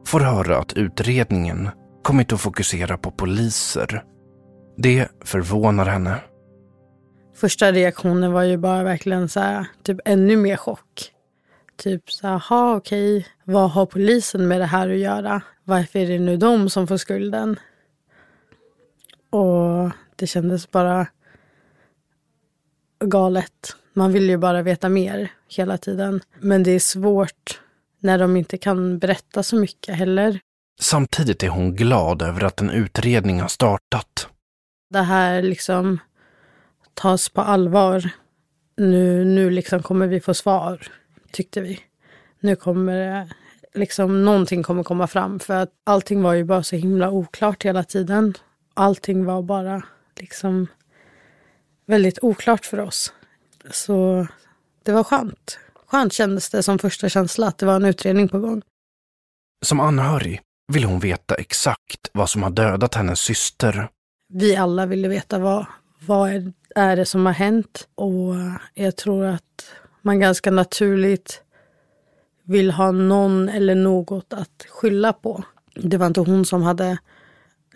får 0.06 0.20
höra 0.20 0.58
att 0.58 0.72
utredningen 0.72 1.70
kommit 2.02 2.32
att 2.32 2.40
fokusera 2.40 2.98
på 2.98 3.10
poliser. 3.10 4.04
Det 4.76 5.08
förvånar 5.24 5.86
henne. 5.86 6.16
Första 7.34 7.72
reaktionen 7.72 8.32
var 8.32 8.42
ju 8.42 8.56
bara 8.56 8.84
verkligen 8.84 9.28
så 9.28 9.40
här, 9.40 9.66
typ 9.82 9.98
ännu 10.04 10.36
mer 10.36 10.56
chock. 10.56 11.12
Typ 11.76 12.10
så 12.10 12.26
här, 12.26 12.34
aha, 12.34 12.76
okej, 12.76 13.26
vad 13.44 13.70
har 13.70 13.86
polisen 13.86 14.48
med 14.48 14.60
det 14.60 14.66
här 14.66 14.88
att 14.88 14.98
göra? 14.98 15.42
Varför 15.64 15.98
är 15.98 16.06
det 16.06 16.18
nu 16.18 16.36
de 16.36 16.70
som 16.70 16.86
får 16.86 16.96
skulden? 16.96 17.58
Och 19.30 19.90
det 20.16 20.26
kändes 20.26 20.70
bara 20.70 21.06
galet. 23.04 23.76
Man 23.92 24.12
vill 24.12 24.28
ju 24.28 24.36
bara 24.36 24.62
veta 24.62 24.88
mer 24.88 25.30
hela 25.48 25.78
tiden. 25.78 26.20
Men 26.40 26.62
det 26.62 26.70
är 26.70 26.78
svårt 26.78 27.60
när 28.00 28.18
de 28.18 28.36
inte 28.36 28.58
kan 28.58 28.98
berätta 28.98 29.42
så 29.42 29.56
mycket 29.56 29.94
heller. 29.94 30.40
Samtidigt 30.80 31.42
är 31.42 31.48
hon 31.48 31.76
glad 31.76 32.22
över 32.22 32.44
att 32.44 32.60
en 32.60 32.70
utredning 32.70 33.40
har 33.40 33.48
startat. 33.48 34.28
Det 34.90 35.02
här 35.02 35.42
liksom 35.42 35.98
tas 36.94 37.28
på 37.28 37.40
allvar. 37.40 38.10
Nu, 38.76 39.24
nu 39.24 39.50
liksom 39.50 39.82
kommer 39.82 40.06
vi 40.06 40.20
få 40.20 40.34
svar, 40.34 40.86
tyckte 41.32 41.60
vi. 41.60 41.80
Nu 42.40 42.56
kommer 42.56 42.98
det, 42.98 43.28
liksom 43.74 44.24
någonting 44.24 44.62
kommer 44.62 44.82
komma 44.82 45.06
fram. 45.06 45.40
För 45.40 45.54
att 45.54 45.70
allting 45.84 46.22
var 46.22 46.32
ju 46.32 46.44
bara 46.44 46.62
så 46.62 46.76
himla 46.76 47.10
oklart 47.10 47.64
hela 47.64 47.84
tiden. 47.84 48.34
Allting 48.74 49.24
var 49.24 49.42
bara 49.42 49.82
liksom 50.18 50.66
väldigt 51.92 52.18
oklart 52.22 52.66
för 52.66 52.80
oss. 52.80 53.12
Så 53.70 54.26
det 54.82 54.92
var 54.92 55.04
skönt. 55.04 55.58
Skönt 55.86 56.12
kändes 56.12 56.50
det 56.50 56.62
som 56.62 56.78
första 56.78 57.08
känsla 57.08 57.46
att 57.46 57.58
det 57.58 57.66
var 57.66 57.76
en 57.76 57.84
utredning 57.84 58.28
på 58.28 58.38
gång. 58.38 58.62
Som 59.64 59.80
anhörig 59.80 60.40
vill 60.72 60.84
hon 60.84 61.00
veta 61.00 61.34
exakt 61.34 62.10
vad 62.12 62.30
som 62.30 62.42
har 62.42 62.50
dödat 62.50 62.94
hennes 62.94 63.20
syster. 63.20 63.88
Vi 64.28 64.56
alla 64.56 64.86
ville 64.86 65.08
veta 65.08 65.38
vad, 65.38 65.66
vad 66.06 66.52
är 66.74 66.96
det 66.96 67.06
som 67.06 67.26
har 67.26 67.32
hänt 67.32 67.88
och 67.94 68.34
jag 68.74 68.96
tror 68.96 69.24
att 69.24 69.72
man 70.02 70.20
ganska 70.20 70.50
naturligt 70.50 71.42
vill 72.44 72.70
ha 72.70 72.90
någon 72.90 73.48
eller 73.48 73.74
något 73.74 74.32
att 74.32 74.66
skylla 74.68 75.12
på. 75.12 75.44
Det 75.74 75.96
var 75.96 76.06
inte 76.06 76.20
hon 76.20 76.44
som 76.44 76.62
hade 76.62 76.98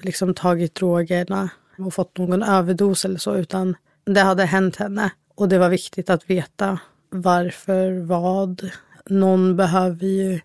liksom 0.02 0.34
tagit 0.34 0.74
drogerna 0.74 1.50
och 1.78 1.94
fått 1.94 2.18
någon 2.18 2.42
överdos 2.42 3.04
eller 3.04 3.18
så, 3.18 3.36
utan 3.36 3.76
det 4.06 4.20
hade 4.20 4.44
hänt 4.44 4.76
henne. 4.76 5.10
Och 5.34 5.48
det 5.48 5.58
var 5.58 5.68
viktigt 5.68 6.10
att 6.10 6.30
veta 6.30 6.78
varför, 7.10 8.06
vad. 8.06 8.70
Någon 9.08 9.56
behöver 9.56 10.06
ju 10.06 10.40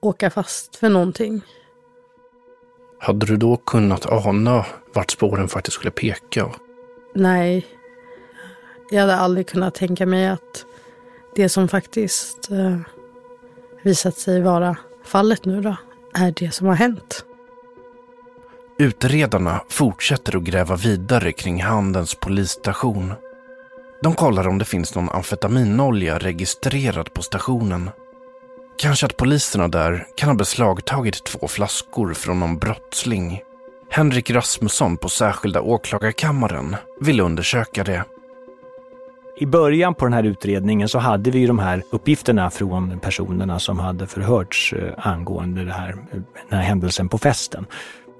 åka 0.00 0.30
fast 0.30 0.76
för 0.76 0.88
någonting. 0.88 1.40
Hade 3.00 3.26
du 3.26 3.36
då 3.36 3.56
kunnat 3.56 4.06
ana 4.06 4.66
vart 4.94 5.10
spåren 5.10 5.48
faktiskt 5.48 5.74
skulle 5.74 5.90
peka? 5.90 6.50
Nej. 7.14 7.66
Jag 8.90 9.00
hade 9.00 9.16
aldrig 9.16 9.48
kunnat 9.48 9.74
tänka 9.74 10.06
mig 10.06 10.28
att 10.28 10.64
det 11.36 11.48
som 11.48 11.68
faktiskt 11.68 12.50
eh, 12.50 12.80
visat 13.82 14.18
sig 14.18 14.42
vara 14.42 14.76
fallet 15.04 15.44
nu 15.44 15.60
då, 15.60 15.76
är 16.14 16.34
det 16.36 16.50
som 16.54 16.66
har 16.66 16.74
hänt. 16.74 17.24
Utredarna 18.78 19.60
fortsätter 19.68 20.36
att 20.36 20.42
gräva 20.42 20.76
vidare 20.76 21.32
kring 21.32 21.62
Handens 21.62 22.14
polisstation. 22.14 23.12
De 24.02 24.14
kollar 24.14 24.48
om 24.48 24.58
det 24.58 24.64
finns 24.64 24.94
någon 24.94 25.08
amfetaminolja 25.08 26.18
registrerad 26.18 27.14
på 27.14 27.22
stationen. 27.22 27.90
Kanske 28.78 29.06
att 29.06 29.16
poliserna 29.16 29.68
där 29.68 30.06
kan 30.16 30.28
ha 30.28 30.36
beslagtagit 30.36 31.24
två 31.24 31.48
flaskor 31.48 32.14
från 32.14 32.40
någon 32.40 32.58
brottsling. 32.58 33.40
Henrik 33.90 34.30
Rasmusson 34.30 34.96
på 34.96 35.08
särskilda 35.08 35.60
åklagarkammaren 35.60 36.76
vill 37.00 37.20
undersöka 37.20 37.84
det. 37.84 38.04
I 39.38 39.46
början 39.46 39.94
på 39.94 40.04
den 40.04 40.12
här 40.12 40.24
utredningen 40.24 40.88
så 40.88 40.98
hade 40.98 41.30
vi 41.30 41.46
de 41.46 41.58
här 41.58 41.82
uppgifterna 41.90 42.50
från 42.50 43.00
personerna 43.00 43.58
som 43.58 43.78
hade 43.78 44.06
förhörts 44.06 44.72
eh, 44.72 44.92
angående 44.96 45.64
det 45.64 45.72
här, 45.72 45.90
eh, 45.90 46.20
den 46.48 46.58
här 46.58 46.66
händelsen 46.66 47.08
på 47.08 47.18
festen. 47.18 47.66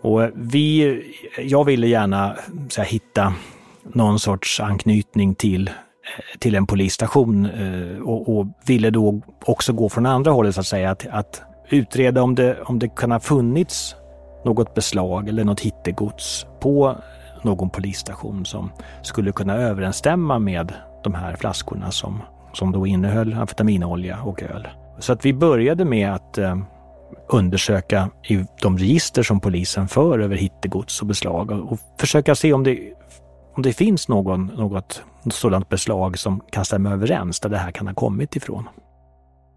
Och 0.06 0.30
vi, 0.34 1.02
jag 1.38 1.64
ville 1.64 1.86
gärna 1.86 2.36
så 2.68 2.82
här, 2.82 2.88
hitta 2.88 3.34
någon 3.82 4.18
sorts 4.18 4.60
anknytning 4.60 5.34
till, 5.34 5.68
eh, 5.68 6.38
till 6.38 6.54
en 6.54 6.66
polisstation 6.66 7.46
eh, 7.46 8.02
och, 8.02 8.38
och, 8.38 8.46
ville 8.66 8.90
då 8.90 9.20
också 9.44 9.72
gå 9.72 9.88
från 9.88 10.06
andra 10.06 10.30
hållet 10.30 10.54
så 10.54 10.60
att 10.60 10.66
säga. 10.66 10.90
Att, 10.90 11.06
att 11.06 11.42
utreda 11.68 12.22
om 12.22 12.34
det, 12.34 12.62
om 12.62 12.78
det 12.78 12.88
kan 12.88 13.12
ha 13.12 13.20
funnits 13.20 13.96
något 14.44 14.74
beslag 14.74 15.28
eller 15.28 15.44
något 15.44 15.60
hittegods 15.60 16.46
på 16.60 16.96
någon 17.42 17.70
polisstation 17.70 18.44
som 18.44 18.70
skulle 19.02 19.32
kunna 19.32 19.54
överensstämma 19.54 20.38
med 20.38 20.72
de 21.04 21.14
här 21.14 21.36
flaskorna 21.36 21.90
som, 21.90 22.22
som 22.52 22.72
då 22.72 22.86
innehöll 22.86 23.34
amfetaminolja 23.34 24.22
och 24.22 24.42
öl. 24.42 24.68
Så 24.98 25.12
att 25.12 25.24
vi 25.24 25.32
började 25.32 25.84
med 25.84 26.14
att 26.14 26.38
eh, 26.38 26.56
undersöka 27.28 28.10
i 28.28 28.44
de 28.62 28.78
register 28.78 29.22
som 29.22 29.40
polisen 29.40 29.88
för 29.88 30.18
över 30.18 30.36
hittegods 30.36 31.00
och 31.00 31.06
beslag 31.06 31.50
och 31.50 31.78
försöka 32.00 32.34
se 32.34 32.52
om 32.52 32.64
det, 32.64 32.92
om 33.56 33.62
det 33.62 33.72
finns 33.72 34.08
någon, 34.08 34.46
något 34.46 35.02
sådant 35.30 35.68
beslag 35.68 36.18
som 36.18 36.40
kan 36.50 36.64
stämma 36.64 36.90
överens 36.90 37.40
där 37.40 37.48
det 37.48 37.58
här 37.58 37.70
kan 37.70 37.86
ha 37.86 37.94
kommit 37.94 38.36
ifrån. 38.36 38.68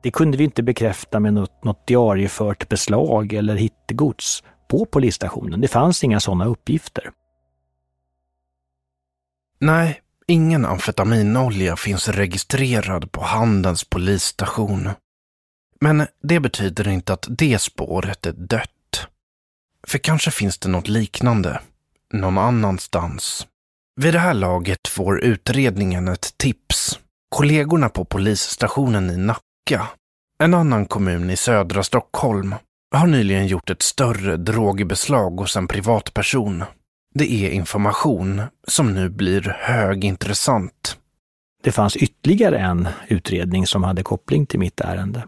Det 0.01 0.11
kunde 0.11 0.37
vi 0.37 0.43
inte 0.43 0.63
bekräfta 0.63 1.19
med 1.19 1.33
något, 1.33 1.63
något 1.63 1.87
diariefört 1.87 2.69
beslag 2.69 3.33
eller 3.33 3.55
hittegods 3.55 4.43
på 4.67 4.85
polisstationen. 4.85 5.61
Det 5.61 5.67
fanns 5.67 6.03
inga 6.03 6.19
sådana 6.19 6.45
uppgifter. 6.45 7.11
Nej, 9.59 10.01
ingen 10.27 10.65
amfetaminolja 10.65 11.75
finns 11.75 12.09
registrerad 12.09 13.11
på 13.11 13.21
Handens 13.21 13.83
polisstation. 13.83 14.89
Men 15.81 16.07
det 16.23 16.39
betyder 16.39 16.87
inte 16.87 17.13
att 17.13 17.27
det 17.29 17.59
spåret 17.59 18.25
är 18.25 18.31
dött. 18.31 19.07
För 19.87 19.97
kanske 19.97 20.31
finns 20.31 20.57
det 20.57 20.69
något 20.69 20.87
liknande 20.87 21.61
någon 22.13 22.37
annanstans. 22.37 23.47
Vid 24.01 24.13
det 24.13 24.19
här 24.19 24.33
laget 24.33 24.87
får 24.87 25.23
utredningen 25.23 26.07
ett 26.07 26.37
tips. 26.37 26.99
Kollegorna 27.29 27.89
på 27.89 28.05
polisstationen 28.05 29.09
i 29.09 29.17
Nacka, 29.17 29.87
en 30.43 30.53
annan 30.53 30.85
kommun 30.85 31.29
i 31.29 31.37
södra 31.37 31.83
Stockholm, 31.83 32.55
har 32.95 33.07
nyligen 33.07 33.47
gjort 33.47 33.69
ett 33.69 33.81
större 33.81 34.37
drogbeslag 34.37 35.31
hos 35.31 35.55
en 35.55 35.67
privatperson. 35.67 36.63
Det 37.13 37.31
är 37.33 37.49
information 37.49 38.41
som 38.67 38.93
nu 38.93 39.09
blir 39.09 39.57
högintressant. 39.59 40.97
Det 41.63 41.71
fanns 41.71 41.95
ytterligare 41.95 42.59
en 42.59 42.87
utredning 43.07 43.67
som 43.67 43.83
hade 43.83 44.03
koppling 44.03 44.45
till 44.45 44.59
mitt 44.59 44.81
ärende. 44.81 45.23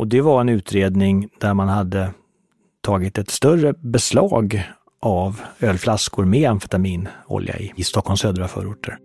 Och 0.00 0.08
det 0.08 0.20
var 0.20 0.40
en 0.40 0.48
utredning 0.48 1.28
där 1.40 1.54
man 1.54 1.68
hade 1.68 2.10
tagit 2.82 3.18
ett 3.18 3.30
större 3.30 3.72
beslag 3.72 4.62
av 5.02 5.40
ölflaskor 5.60 6.24
med 6.24 6.50
amfetaminolja 6.50 7.58
i, 7.58 7.72
i 7.76 7.84
Stockholms 7.84 8.20
södra 8.20 8.48
förorter. 8.48 8.98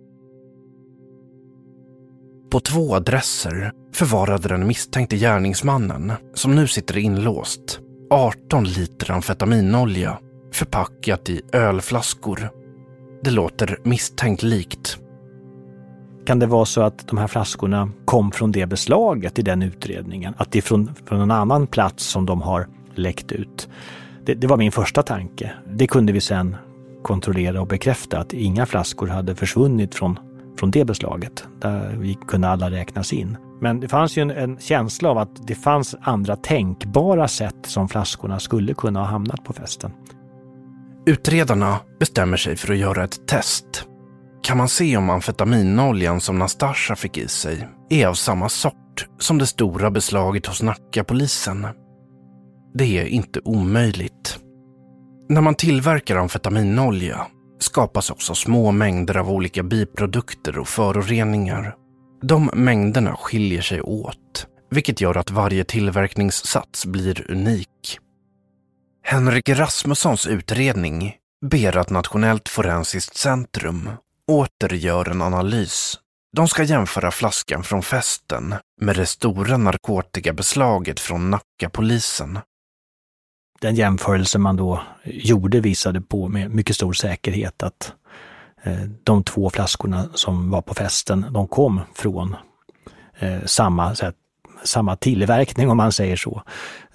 På 2.51 2.59
två 2.59 2.95
adresser 2.95 3.71
förvarade 3.93 4.47
den 4.47 4.67
misstänkte 4.67 5.17
gärningsmannen, 5.17 6.13
som 6.33 6.55
nu 6.55 6.67
sitter 6.67 6.97
inlåst, 6.97 7.79
18 8.09 8.63
liter 8.63 9.11
amfetaminolja 9.11 10.19
förpackat 10.53 11.29
i 11.29 11.41
ölflaskor. 11.53 12.49
Det 13.23 13.31
låter 13.31 13.77
misstänkt 13.83 14.43
likt. 14.43 14.99
Kan 16.25 16.39
det 16.39 16.45
vara 16.45 16.65
så 16.65 16.81
att 16.81 17.07
de 17.07 17.17
här 17.17 17.27
flaskorna 17.27 17.89
kom 18.05 18.31
från 18.31 18.51
det 18.51 18.65
beslaget 18.65 19.39
i 19.39 19.41
den 19.41 19.61
utredningen? 19.61 20.33
Att 20.37 20.51
det 20.51 20.59
är 20.59 20.61
från, 20.61 20.95
från 21.05 21.21
en 21.21 21.31
annan 21.31 21.67
plats 21.67 22.05
som 22.05 22.25
de 22.25 22.41
har 22.41 22.67
läckt 22.95 23.31
ut? 23.31 23.69
Det, 24.25 24.33
det 24.33 24.47
var 24.47 24.57
min 24.57 24.71
första 24.71 25.03
tanke. 25.03 25.51
Det 25.73 25.87
kunde 25.87 26.13
vi 26.13 26.21
sen 26.21 26.55
kontrollera 27.03 27.61
och 27.61 27.67
bekräfta 27.67 28.19
att 28.19 28.33
inga 28.33 28.65
flaskor 28.65 29.07
hade 29.07 29.35
försvunnit 29.35 29.95
från, 29.95 30.19
från 30.59 30.71
det 30.71 30.85
beslaget. 30.85 31.47
Där 31.61 31.95
vi 31.99 32.17
kunde 32.27 32.47
alla 32.47 32.71
räknas 32.71 33.13
in. 33.13 33.37
Men 33.61 33.79
det 33.79 33.87
fanns 33.87 34.17
ju 34.17 34.21
en, 34.21 34.31
en, 34.31 34.57
känsla 34.59 35.09
av 35.09 35.17
att 35.17 35.47
det 35.47 35.55
fanns 35.55 35.95
andra 36.01 36.35
tänkbara 36.35 37.27
sätt 37.27 37.55
som 37.63 37.89
flaskorna 37.89 38.39
skulle 38.39 38.73
kunna 38.73 38.99
ha 38.99 39.07
hamnat 39.07 39.43
på 39.43 39.53
festen. 39.53 39.91
Utredarna 41.05 41.79
bestämmer 41.99 42.37
sig 42.37 42.55
för 42.55 42.73
att 42.73 42.79
göra 42.79 43.03
ett 43.03 43.27
test. 43.27 43.87
Kan 44.45 44.57
man 44.57 44.69
se 44.69 44.97
om 44.97 45.09
amfetaminoljan 45.09 46.21
som 46.21 46.39
Nastasja 46.39 46.95
fick 46.95 47.17
i 47.17 47.27
sig 47.27 47.67
är 47.89 48.07
av 48.07 48.13
samma 48.13 48.49
sort 48.49 49.07
som 49.19 49.37
det 49.37 49.47
stora 49.47 49.91
beslaget 49.91 50.45
hos 50.45 50.61
Nackapolisen? 50.61 51.67
Det 52.73 52.97
är 52.97 53.05
inte 53.05 53.39
omöjligt. 53.45 54.39
När 55.29 55.41
man 55.41 55.55
tillverkar 55.55 56.15
amfetaminolja 56.15 57.27
skapas 57.59 58.11
också 58.11 58.35
små 58.35 58.71
mängder 58.71 59.17
av 59.17 59.31
olika 59.31 59.63
biprodukter 59.63 60.57
och 60.57 60.67
föroreningar. 60.67 61.75
De 62.21 62.49
mängderna 62.53 63.15
skiljer 63.15 63.61
sig 63.61 63.81
åt, 63.81 64.47
vilket 64.71 65.01
gör 65.01 65.17
att 65.17 65.31
varje 65.31 65.63
tillverkningssats 65.63 66.85
blir 66.85 67.31
unik. 67.31 67.99
Henrik 69.03 69.49
Rasmussons 69.49 70.27
utredning 70.27 71.15
ber 71.45 71.77
att 71.77 71.89
Nationellt 71.89 72.49
forensiskt 72.49 73.17
centrum 73.17 73.89
åter 74.31 74.73
gör 74.73 75.09
en 75.09 75.21
analys. 75.21 75.99
De 76.35 76.47
ska 76.47 76.63
jämföra 76.63 77.11
flaskan 77.11 77.63
från 77.63 77.83
festen 77.83 78.55
med 78.81 78.95
det 78.95 79.05
stora 79.05 79.57
narkotikabeslaget 79.57 80.99
från 80.99 81.31
Nackapolisen. 81.31 82.39
Den 83.61 83.75
jämförelse 83.75 84.37
man 84.37 84.55
då 84.55 84.81
gjorde 85.03 85.59
visade 85.59 86.01
på 86.01 86.27
med 86.27 86.51
mycket 86.51 86.75
stor 86.75 86.93
säkerhet 86.93 87.63
att 87.63 87.93
eh, 88.63 88.81
de 89.03 89.23
två 89.23 89.49
flaskorna 89.49 90.09
som 90.13 90.49
var 90.49 90.61
på 90.61 90.73
festen, 90.73 91.25
de 91.31 91.47
kom 91.47 91.81
från 91.93 92.35
eh, 93.19 93.43
samma, 93.45 93.95
samma 94.63 94.95
tillverkning 94.95 95.69
om 95.69 95.77
man 95.77 95.91
säger 95.91 96.15
så, 96.15 96.41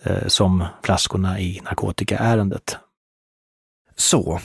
eh, 0.03 0.27
som 0.27 0.65
flaskorna 0.83 1.41
i 1.41 1.61
narkotikaärendet. 1.65 2.77
Så, 3.97 4.41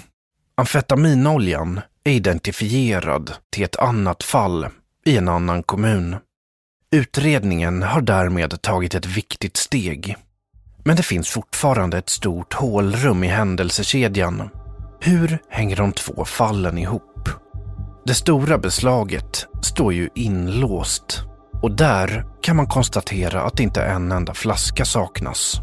amfetaminoljan 0.55 1.81
identifierad 2.09 3.33
till 3.51 3.63
ett 3.63 3.75
annat 3.75 4.23
fall 4.23 4.67
i 5.05 5.17
en 5.17 5.27
annan 5.27 5.63
kommun. 5.63 6.15
Utredningen 6.91 7.83
har 7.83 8.01
därmed 8.01 8.61
tagit 8.61 8.95
ett 8.95 9.05
viktigt 9.05 9.57
steg. 9.57 10.15
Men 10.83 10.95
det 10.95 11.03
finns 11.03 11.29
fortfarande 11.29 11.97
ett 11.97 12.09
stort 12.09 12.53
hålrum 12.53 13.23
i 13.23 13.27
händelsekedjan. 13.27 14.49
Hur 14.99 15.39
hänger 15.49 15.75
de 15.75 15.91
två 15.91 16.25
fallen 16.25 16.77
ihop? 16.77 17.29
Det 18.05 18.13
stora 18.13 18.57
beslaget 18.57 19.47
står 19.61 19.93
ju 19.93 20.09
inlåst 20.15 21.23
och 21.61 21.71
där 21.71 22.25
kan 22.41 22.55
man 22.55 22.67
konstatera 22.67 23.41
att 23.41 23.59
inte 23.59 23.83
en 23.83 24.11
enda 24.11 24.33
flaska 24.33 24.85
saknas. 24.85 25.61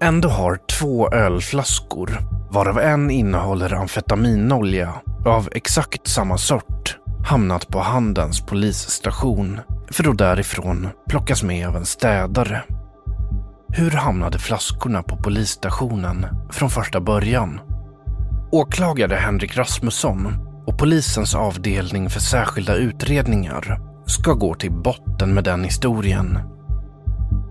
Ändå 0.00 0.28
har 0.28 0.58
två 0.78 1.10
ölflaskor, 1.10 2.18
varav 2.50 2.78
en 2.78 3.10
innehåller 3.10 3.74
amfetaminolja 3.74 4.94
av 5.26 5.48
exakt 5.52 6.08
samma 6.08 6.38
sort, 6.38 6.98
hamnat 7.26 7.68
på 7.68 7.78
Handens 7.78 8.46
polisstation 8.46 9.60
för 9.90 10.10
att 10.10 10.18
därifrån 10.18 10.88
plockas 11.08 11.42
med 11.42 11.68
av 11.68 11.76
en 11.76 11.84
städare. 11.84 12.62
Hur 13.68 13.90
hamnade 13.90 14.38
flaskorna 14.38 15.02
på 15.02 15.16
polisstationen 15.16 16.26
från 16.50 16.70
första 16.70 17.00
början? 17.00 17.60
Åklagare 18.52 19.14
Henrik 19.14 19.56
Rasmusson 19.56 20.26
och 20.66 20.78
polisens 20.78 21.34
avdelning 21.34 22.10
för 22.10 22.20
särskilda 22.20 22.74
utredningar 22.74 23.80
ska 24.06 24.32
gå 24.32 24.54
till 24.54 24.72
botten 24.72 25.34
med 25.34 25.44
den 25.44 25.64
historien. 25.64 26.38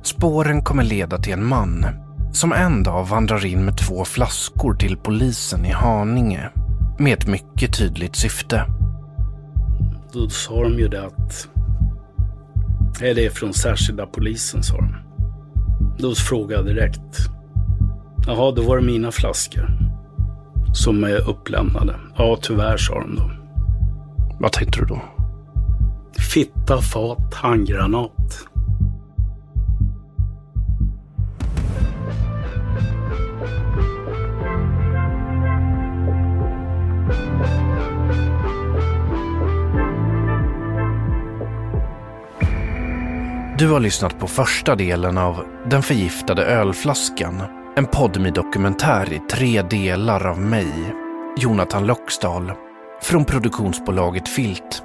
Spåren 0.04 0.64
kommer 0.64 0.84
leda 0.84 1.18
till 1.18 1.34
en 1.34 1.46
man 1.46 1.86
som 2.38 2.54
en 2.54 2.84
dag 2.84 3.08
vandrar 3.08 3.46
in 3.46 3.66
med 3.66 3.78
två 3.78 4.06
flaskor 4.06 4.74
till 4.74 4.98
polisen 4.98 5.66
i 5.66 5.72
Haninge 5.72 6.50
med 7.00 7.14
ett 7.14 7.28
mycket 7.28 7.78
tydligt 7.78 8.16
syfte. 8.16 8.66
Då 10.14 10.30
sa 10.30 10.64
de 10.64 10.80
ju 10.80 10.88
det 10.88 11.06
att 11.06 11.48
är 13.02 13.16
det 13.16 13.26
är 13.26 13.30
från 13.30 13.54
särskilda 13.54 14.06
polisen, 14.06 14.64
sa 14.64 14.78
de. 14.78 14.96
Då 15.98 16.16
frågade 16.16 16.54
jag 16.54 16.66
direkt. 16.66 17.18
Jaha, 18.28 18.52
då 18.52 18.62
var 18.62 18.78
det 18.78 18.86
mina 18.86 19.12
flaskor 19.12 19.70
som 20.74 21.04
är 21.04 21.30
upplämnade. 21.30 21.96
Ja, 22.18 22.38
tyvärr, 22.42 22.78
sa 22.78 23.00
de 23.00 23.16
då. 23.16 23.32
Vad 24.40 24.52
tänkte 24.52 24.80
du 24.80 24.86
då? 24.86 25.02
Fitta, 26.34 26.82
fat, 26.82 27.34
handgranat. 27.34 28.12
Du 43.58 43.70
har 43.70 43.80
lyssnat 43.80 44.20
på 44.20 44.28
första 44.28 44.76
delen 44.76 45.18
av 45.18 45.46
Den 45.70 45.84
förgiftade 45.84 46.46
ölflaskan 46.46 47.42
En 47.76 47.86
podmi 47.86 48.32
dokumentär 48.32 49.14
i 49.14 49.20
tre 49.20 49.62
delar 49.62 50.28
av 50.28 50.40
mig, 50.40 50.94
Jonathan 51.38 51.86
Loxdal, 51.86 52.52
från 53.02 53.26
produktionsbolaget 53.26 54.28
Filt. 54.30 54.84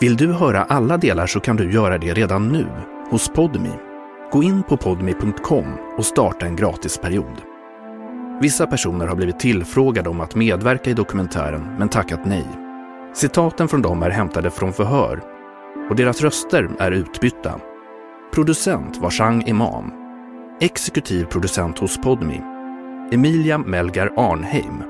Vill 0.00 0.16
du 0.16 0.32
höra 0.32 0.64
alla 0.64 0.96
delar 0.96 1.26
så 1.26 1.40
kan 1.40 1.56
du 1.56 1.72
göra 1.72 1.98
det 1.98 2.14
redan 2.14 2.48
nu 2.48 2.66
hos 3.10 3.28
Podmi. 3.28 3.72
Gå 4.32 4.42
in 4.42 4.62
på 4.62 4.76
podmi.com 4.76 5.66
och 5.96 6.04
starta 6.04 6.46
en 6.46 6.56
gratisperiod. 6.56 7.42
Vissa 8.40 8.66
personer 8.66 9.06
har 9.06 9.16
blivit 9.16 9.40
tillfrågade 9.40 10.08
om 10.08 10.20
att 10.20 10.34
medverka 10.34 10.90
i 10.90 10.94
dokumentären 10.94 11.76
men 11.78 11.88
tackat 11.88 12.24
nej. 12.24 12.46
Citaten 13.14 13.68
från 13.68 13.82
dem 13.82 14.02
är 14.02 14.10
hämtade 14.10 14.50
från 14.50 14.72
förhör 14.72 15.37
och 15.88 15.96
deras 15.96 16.20
röster 16.20 16.70
är 16.78 16.90
utbytta. 16.90 17.60
Producent 18.32 18.96
var 18.96 19.10
Chang 19.10 19.48
Imam. 19.48 19.90
Exekutiv 20.60 21.24
producent 21.24 21.78
hos 21.78 21.98
Podmi. 21.98 22.40
Emilia 23.12 23.58
Melgar 23.58 24.12
Arnheim. 24.16 24.82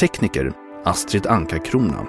Tekniker 0.00 0.52
Astrid 0.84 1.26
Anka 1.26 1.58
Krona. 1.58 2.06